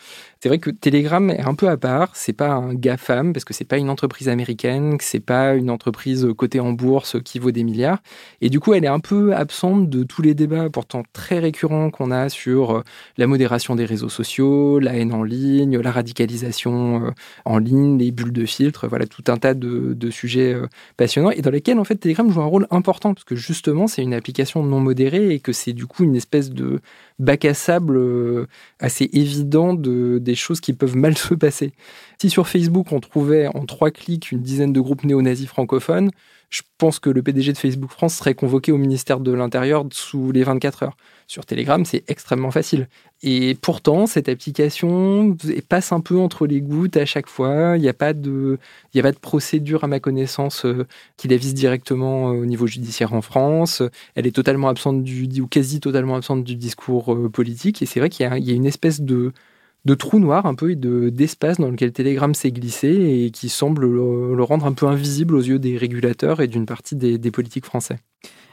C'est 0.43 0.49
vrai 0.49 0.59
que 0.59 0.71
Telegram 0.71 1.29
est 1.29 1.43
un 1.43 1.55
peu 1.55 1.69
à 1.69 1.77
part. 1.77 2.13
C'est 2.15 2.33
pas 2.33 2.49
un 2.49 2.73
GAFAM 2.73 3.35
parce 3.35 3.45
que 3.45 3.53
c'est 3.53 3.67
pas 3.67 3.77
une 3.77 3.91
entreprise 3.91 4.31
américaine, 4.31 4.97
que 4.97 5.05
c'est 5.05 5.21
pas 5.21 5.55
une 5.55 5.69
entreprise 5.69 6.27
cotée 6.35 6.61
en 6.61 6.73
bourse 6.73 7.19
qui 7.23 7.39
vaut 7.39 7.51
des 7.51 7.63
milliards. 7.63 7.99
Et 8.41 8.49
du 8.49 8.59
coup, 8.59 8.73
elle 8.73 8.85
est 8.85 8.89
un 8.89 9.01
peu 9.01 9.35
absente 9.35 9.91
de 9.91 10.03
tous 10.03 10.23
les 10.23 10.33
débats 10.33 10.71
pourtant 10.71 11.03
très 11.13 11.41
récurrents 11.41 11.91
qu'on 11.91 12.11
a 12.11 12.31
sur 12.31 12.71
euh, 12.71 12.83
la 13.19 13.27
modération 13.27 13.75
des 13.75 13.85
réseaux 13.85 14.09
sociaux, 14.09 14.79
la 14.79 14.97
haine 14.97 15.13
en 15.13 15.23
ligne, 15.23 15.79
la 15.79 15.91
radicalisation 15.91 17.13
en 17.45 17.59
ligne, 17.59 17.99
les 17.99 18.11
bulles 18.13 18.33
de 18.33 18.47
filtre. 18.47 18.89
Voilà 18.89 19.07
tout 19.07 19.25
un 19.29 19.37
tas 19.37 19.53
de, 19.53 19.93
de 19.93 20.11
sujets 20.11 20.57
passionnants 20.97 21.33
et 21.33 21.43
dans 21.43 21.51
lesquels 21.51 21.79
en 21.79 21.85
fait 21.85 21.97
Telegram 21.97 22.31
joue 22.31 22.41
un 22.41 22.47
rôle 22.47 22.67
important 22.71 23.13
parce 23.13 23.25
que 23.25 23.37
justement 23.37 23.87
c'est 23.87 24.03
une 24.03 24.15
application 24.15 24.63
non 24.63 24.81
modérée 24.81 25.35
et 25.35 25.41
que 25.41 25.53
c'est 25.53 25.75
du 25.75 25.87
coup 25.87 26.05
une 26.05 26.17
espèce 26.17 26.51
de 26.51 26.81
bac 27.21 27.45
à 27.45 27.55
sable 27.55 27.97
euh, 27.97 28.47
assez 28.81 29.09
évident 29.13 29.75
de, 29.75 30.19
des 30.19 30.35
choses 30.35 30.61
qui 30.61 30.73
peuvent 30.73 30.97
mal 30.97 31.17
se 31.19 31.35
passer. 31.35 31.73
Si 32.21 32.31
sur 32.31 32.49
Facebook 32.49 32.93
on 32.93 33.01
trouvait 33.01 33.47
en 33.49 33.65
trois 33.67 33.91
clics 33.91 34.33
une 34.33 34.41
dizaine 34.41 34.73
de 34.73 34.81
groupes 34.81 35.05
néo-nazis 35.05 35.47
francophones, 35.47 36.11
je 36.51 36.63
pense 36.79 36.99
que 36.99 37.11
le 37.11 37.23
PDG 37.23 37.53
de 37.53 37.59
Facebook 37.59 37.91
France 37.91 38.17
serait 38.17 38.35
convoqué 38.35 38.73
au 38.73 38.77
ministère 38.77 39.21
de 39.21 39.33
l'Intérieur 39.33 39.87
sous 39.93 40.33
les 40.33 40.43
24 40.43 40.83
heures. 40.83 40.97
Sur 41.29 41.47
Telegram, 41.47 41.85
c'est 41.85 42.03
extrêmement 42.09 42.51
facile. 42.51 42.89
Et 43.23 43.57
pourtant, 43.63 44.09
cette 44.09 44.29
application 44.29 45.37
passe 45.69 45.93
un 45.93 46.01
peu 46.01 46.19
entre 46.19 46.49
les 46.49 46.61
gouttes 46.61 46.97
à 46.97 47.07
chaque 47.07 47.29
fois. 47.29 47.77
Il 47.77 47.83
n'y 47.83 47.89
a, 47.89 47.95
pas 47.95 48.15
de, 48.15 48.59
a 48.97 49.03
pas 49.03 49.13
de 49.13 49.19
procédure, 49.19 49.85
à 49.85 49.87
ma 49.87 50.01
connaissance, 50.01 50.65
euh, 50.65 50.89
qui 51.17 51.29
la 51.29 51.37
vise 51.37 51.55
directement 51.55 52.31
euh, 52.31 52.43
au 52.43 52.47
niveau 52.47 52.67
judiciaire 52.67 53.13
en 53.13 53.23
France. 53.23 53.81
Elle 54.17 54.27
est 54.27 54.35
totalement 54.35 54.69
absente 54.69 55.05
du, 55.05 55.41
ou 55.41 55.47
quasi 55.47 55.79
totalement 55.79 56.17
absente 56.17 56.43
du 56.43 56.57
discours 56.57 57.15
euh, 57.15 57.29
politique. 57.29 57.81
Et 57.81 57.87
c'est 57.87 58.01
vrai 58.01 58.09
qu'il 58.11 58.27
y, 58.27 58.51
a 58.51 58.55
une 58.55 58.67
espèce 58.67 59.01
de, 59.01 59.33
de 59.85 59.95
trou 59.95 60.19
noir 60.19 60.47
un 60.47 60.55
peu 60.55 60.73
et 60.73 60.77
d'espace 60.77 61.59
dans 61.59 61.71
lequel 61.71 61.93
Telegram 61.93 62.35
s'est 62.35 62.53
glissé 62.53 62.89
et 62.89 63.31
qui 63.31 63.49
semble 63.49 63.87
le, 63.87 64.43
rendre 64.43 64.67
un 64.67 64.73
peu 64.73 64.87
invisible 64.87 65.35
aux 65.35 65.43
yeux 65.43 65.59
des 65.59 65.77
régulateurs 65.77 66.41
et 66.41 66.49
d'une 66.49 66.67
partie 66.67 66.97
des, 66.97 67.31
politiques 67.31 67.65
français. 67.65 67.99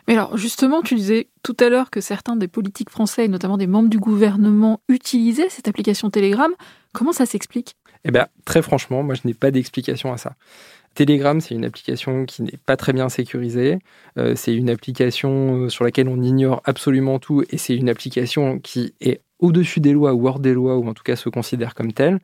Mais 0.08 0.14
alors 0.14 0.38
justement, 0.38 0.82
tu 0.82 0.96
disais 0.96 1.28
tout 1.44 1.58
à 1.60 1.70
l'heure 1.70 1.90
que 1.90 2.00
certains 2.00 2.38
des 2.38 2.48
politiques 2.48 2.90
français, 2.90 3.26
et 3.26 3.28
notamment 3.28 3.58
des 3.58 3.68
membres 3.68 3.90
du 3.90 4.00
gouvernement, 4.00 4.80
utilisaient 4.88 5.50
cette 5.50 5.68
application 5.68 6.10
Telegram. 6.10 6.52
Comment 6.94 7.12
ça 7.12 7.26
s'explique? 7.26 7.76
Eh 8.06 8.12
bien, 8.12 8.28
très 8.46 8.62
franchement, 8.62 9.04
moi 9.04 9.16
je 9.16 9.22
n'ai 9.26 9.34
pas 9.34 9.52
d'explication 9.52 10.14
à 10.14 10.18
ça. 10.18 10.36
Telegram, 10.96 11.40
c'est 11.42 11.54
une 11.54 11.66
application 11.66 12.26
qui 12.26 12.42
n'est 12.42 12.58
pas 12.66 12.76
très 12.76 12.94
bien 12.94 13.10
sécurisée. 13.10 13.78
Euh, 14.18 14.34
c'est 14.36 14.54
une 14.54 14.70
application 14.70 15.66
euh, 15.66 15.70
sur 15.70 15.84
laquelle 15.84 16.08
on 16.08 16.22
ignore 16.24 16.62
absolument 16.66 17.20
tout 17.20 17.44
et 17.50 17.58
c'est 17.58 17.76
une 17.76 17.90
application 17.90 18.60
qui 18.60 18.96
est 19.00 19.22
au-dessus 19.40 19.80
des 19.80 19.94
lois 19.94 20.14
ou 20.14 20.28
hors 20.28 20.40
des 20.40 20.54
lois, 20.54 20.78
ou 20.78 20.88
en 20.88 20.94
tout 20.94 21.04
cas 21.04 21.16
se 21.16 21.30
considère 21.30 21.76
comme 21.76 21.94
tel. 21.94 22.20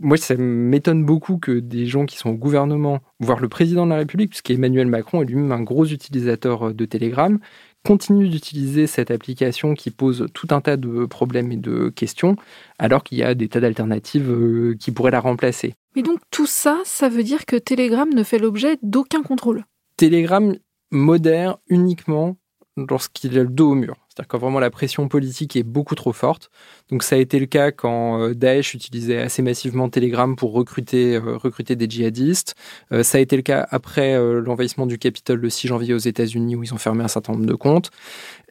moi, 0.00 0.16
ça 0.16 0.36
m'étonne 0.36 1.04
beaucoup 1.04 1.38
que 1.38 1.58
des 1.58 1.86
gens 1.86 2.06
qui 2.06 2.16
sont 2.16 2.30
au 2.30 2.34
gouvernement, 2.34 3.00
voire 3.20 3.40
le 3.40 3.48
président 3.48 3.84
de 3.84 3.90
la 3.90 3.96
République, 3.96 4.30
puisqu'Emmanuel 4.30 4.86
Macron 4.86 5.22
est 5.22 5.26
lui-même 5.26 5.52
un 5.52 5.62
gros 5.62 5.86
utilisateur 5.86 6.68
euh, 6.68 6.72
de 6.72 6.84
Telegram, 6.84 7.38
continuent 7.84 8.28
d'utiliser 8.28 8.86
cette 8.86 9.10
application 9.10 9.74
qui 9.74 9.90
pose 9.90 10.26
tout 10.34 10.48
un 10.50 10.60
tas 10.60 10.76
de 10.76 11.06
problèmes 11.06 11.52
et 11.52 11.56
de 11.56 11.88
questions, 11.88 12.36
alors 12.78 13.04
qu'il 13.04 13.18
y 13.18 13.22
a 13.22 13.34
des 13.34 13.48
tas 13.48 13.60
d'alternatives 13.60 14.30
euh, 14.30 14.76
qui 14.78 14.90
pourraient 14.90 15.12
la 15.12 15.20
remplacer. 15.20 15.74
Mais 15.94 16.02
donc 16.02 16.18
tout 16.30 16.46
ça, 16.46 16.80
ça 16.84 17.08
veut 17.08 17.22
dire 17.22 17.46
que 17.46 17.56
Telegram 17.56 18.08
ne 18.12 18.22
fait 18.22 18.38
l'objet 18.38 18.78
d'aucun 18.82 19.22
contrôle? 19.22 19.64
Telegram 19.96 20.54
modère 20.90 21.58
uniquement 21.68 22.36
lorsqu'il 22.76 23.38
a 23.38 23.42
le 23.42 23.48
dos 23.48 23.70
au 23.70 23.74
mur. 23.74 24.05
C'est-à-dire 24.16 24.28
quand 24.28 24.38
vraiment 24.38 24.60
la 24.60 24.70
pression 24.70 25.08
politique 25.08 25.56
est 25.56 25.62
beaucoup 25.62 25.94
trop 25.94 26.14
forte. 26.14 26.50
Donc 26.88 27.02
ça 27.02 27.16
a 27.16 27.18
été 27.18 27.38
le 27.38 27.44
cas 27.44 27.70
quand 27.70 28.22
euh, 28.22 28.34
Daesh 28.34 28.72
utilisait 28.72 29.18
assez 29.18 29.42
massivement 29.42 29.90
Telegram 29.90 30.34
pour 30.36 30.52
recruter, 30.52 31.16
euh, 31.16 31.74
des 31.74 31.90
djihadistes. 31.90 32.54
Euh, 32.92 33.02
ça 33.02 33.18
a 33.18 33.20
été 33.20 33.36
le 33.36 33.42
cas 33.42 33.66
après 33.70 34.16
l'envahissement 34.40 34.86
du 34.86 34.96
Capitole 34.96 35.40
le 35.40 35.50
6 35.50 35.68
janvier 35.68 35.92
aux 35.92 35.98
États-Unis 35.98 36.56
où 36.56 36.62
ils 36.62 36.72
ont 36.72 36.78
fermé 36.78 37.04
un 37.04 37.08
certain 37.08 37.34
nombre 37.34 37.44
de 37.44 37.54
comptes. 37.54 37.90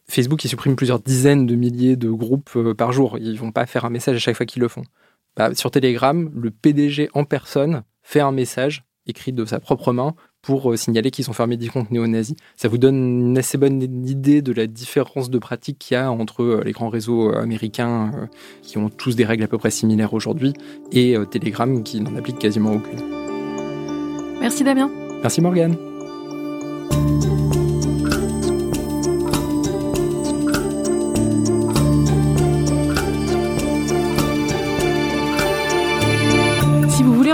Facebook, 0.07 0.43
il 0.45 0.49
supprime 0.49 0.75
plusieurs 0.75 0.99
dizaines 0.99 1.47
de 1.47 1.55
milliers 1.55 1.95
de 1.95 2.11
groupes 2.11 2.73
par 2.73 2.91
jour. 2.91 3.17
Ils 3.19 3.39
vont 3.39 3.51
pas 3.51 3.65
faire 3.65 3.85
un 3.85 3.89
message 3.89 4.17
à 4.17 4.19
chaque 4.19 4.37
fois 4.37 4.45
qu'ils 4.45 4.61
le 4.61 4.67
font. 4.67 4.83
Bah, 5.35 5.55
sur 5.55 5.71
Telegram, 5.71 6.31
le 6.35 6.51
PDG 6.51 7.09
en 7.15 7.23
personne 7.23 7.81
fait 8.03 8.19
un 8.19 8.31
message 8.31 8.85
écrit 9.07 9.33
de 9.33 9.45
sa 9.45 9.59
propre 9.59 9.93
main 9.93 10.13
pour 10.45 10.71
euh, 10.71 10.77
signaler 10.77 11.11
qu'ils 11.11 11.29
ont 11.29 11.33
fermé 11.33 11.57
10 11.57 11.69
comptes 11.69 11.91
néo-nazis. 11.91 12.35
Ça 12.55 12.67
vous 12.67 12.77
donne 12.77 12.95
une 13.29 13.37
assez 13.37 13.57
bonne 13.57 13.81
idée 13.81 14.41
de 14.41 14.53
la 14.53 14.67
différence 14.67 15.29
de 15.29 15.39
pratique 15.39 15.79
qu'il 15.79 15.95
y 15.95 15.97
a 15.97 16.11
entre 16.11 16.43
euh, 16.43 16.61
les 16.63 16.71
grands 16.71 16.89
réseaux 16.89 17.31
euh, 17.31 17.41
américains 17.41 18.29
qui 18.61 18.77
ont 18.77 18.89
tous 18.89 19.15
des 19.15 19.25
règles 19.25 19.43
à 19.43 19.47
peu 19.47 19.57
près 19.57 19.71
similaires 19.71 20.13
aujourd'hui 20.13 20.53
et 20.91 21.15
Telegram 21.31 21.83
qui 21.83 21.99
n'en 21.99 22.15
applique 22.15 22.37
quasiment 22.37 22.73
aucune. 22.73 23.01
Merci 24.39 24.63
Damien. 24.63 24.89
Merci 25.21 25.41
Morgane. 25.41 25.94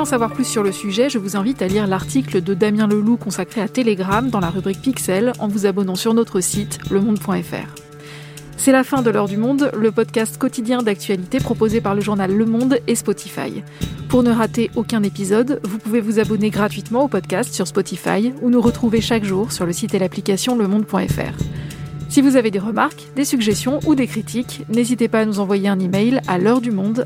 En 0.02 0.06
savoir 0.06 0.34
plus 0.34 0.46
sur 0.46 0.64
le 0.64 0.72
sujet, 0.72 1.12
je 1.12 1.20
vous 1.20 1.38
invite 1.38 1.62
à 1.62 1.68
lire 1.68 1.86
l'article 1.86 2.42
de 2.42 2.56
Damien 2.56 2.88
Leloup 2.88 3.18
consacré 3.18 3.62
à 3.62 3.68
Telegram 3.68 4.28
dans 4.32 4.40
la 4.40 4.50
rubrique 4.50 4.82
Pixel 4.82 5.32
en 5.38 5.48
vous 5.48 5.68
abonnant 5.68 5.94
sur 5.94 6.16
notre 6.16 6.40
site 6.40 6.80
lemonde.fr. 6.90 7.76
C'est 8.58 8.72
la 8.72 8.84
fin 8.84 9.04
de 9.04 9.12
l'heure 9.12 9.28
du 9.28 9.38
monde, 9.38 9.70
le 9.78 9.92
podcast 9.92 10.40
quotidien 10.40 10.82
d'actualité 10.82 11.38
proposé 11.40 11.82
par 11.82 11.94
le 11.94 12.02
journal 12.02 12.36
Le 12.36 12.46
Monde 12.48 12.80
et 12.88 12.96
Spotify. 12.96 13.62
Pour 14.10 14.24
ne 14.24 14.32
rater 14.32 14.72
aucun 14.76 15.04
épisode, 15.04 15.62
vous 15.64 15.78
pouvez 15.78 16.02
vous 16.02 16.18
abonner 16.18 16.50
gratuitement 16.50 17.04
au 17.04 17.08
podcast 17.08 17.54
sur 17.54 17.68
Spotify 17.68 18.34
ou 18.42 18.50
nous 18.50 18.62
retrouver 18.62 19.02
chaque 19.02 19.24
jour 19.24 19.52
sur 19.52 19.68
le 19.68 19.74
site 19.74 19.94
et 19.94 20.00
l'application 20.00 20.58
lemonde.fr. 20.58 21.44
Si 22.10 22.22
vous 22.22 22.38
avez 22.38 22.50
des 22.50 22.60
remarques, 22.60 23.06
des 23.16 23.26
suggestions 23.26 23.80
ou 23.86 23.94
des 23.94 24.08
critiques, 24.08 24.66
n'hésitez 24.68 25.08
pas 25.08 25.20
à 25.20 25.26
nous 25.26 25.40
envoyer 25.40 25.70
un 25.70 25.80
email 25.80 26.22
à 26.28 26.40
l'heure 26.40 26.62
du 26.62 26.72
monde 26.72 27.06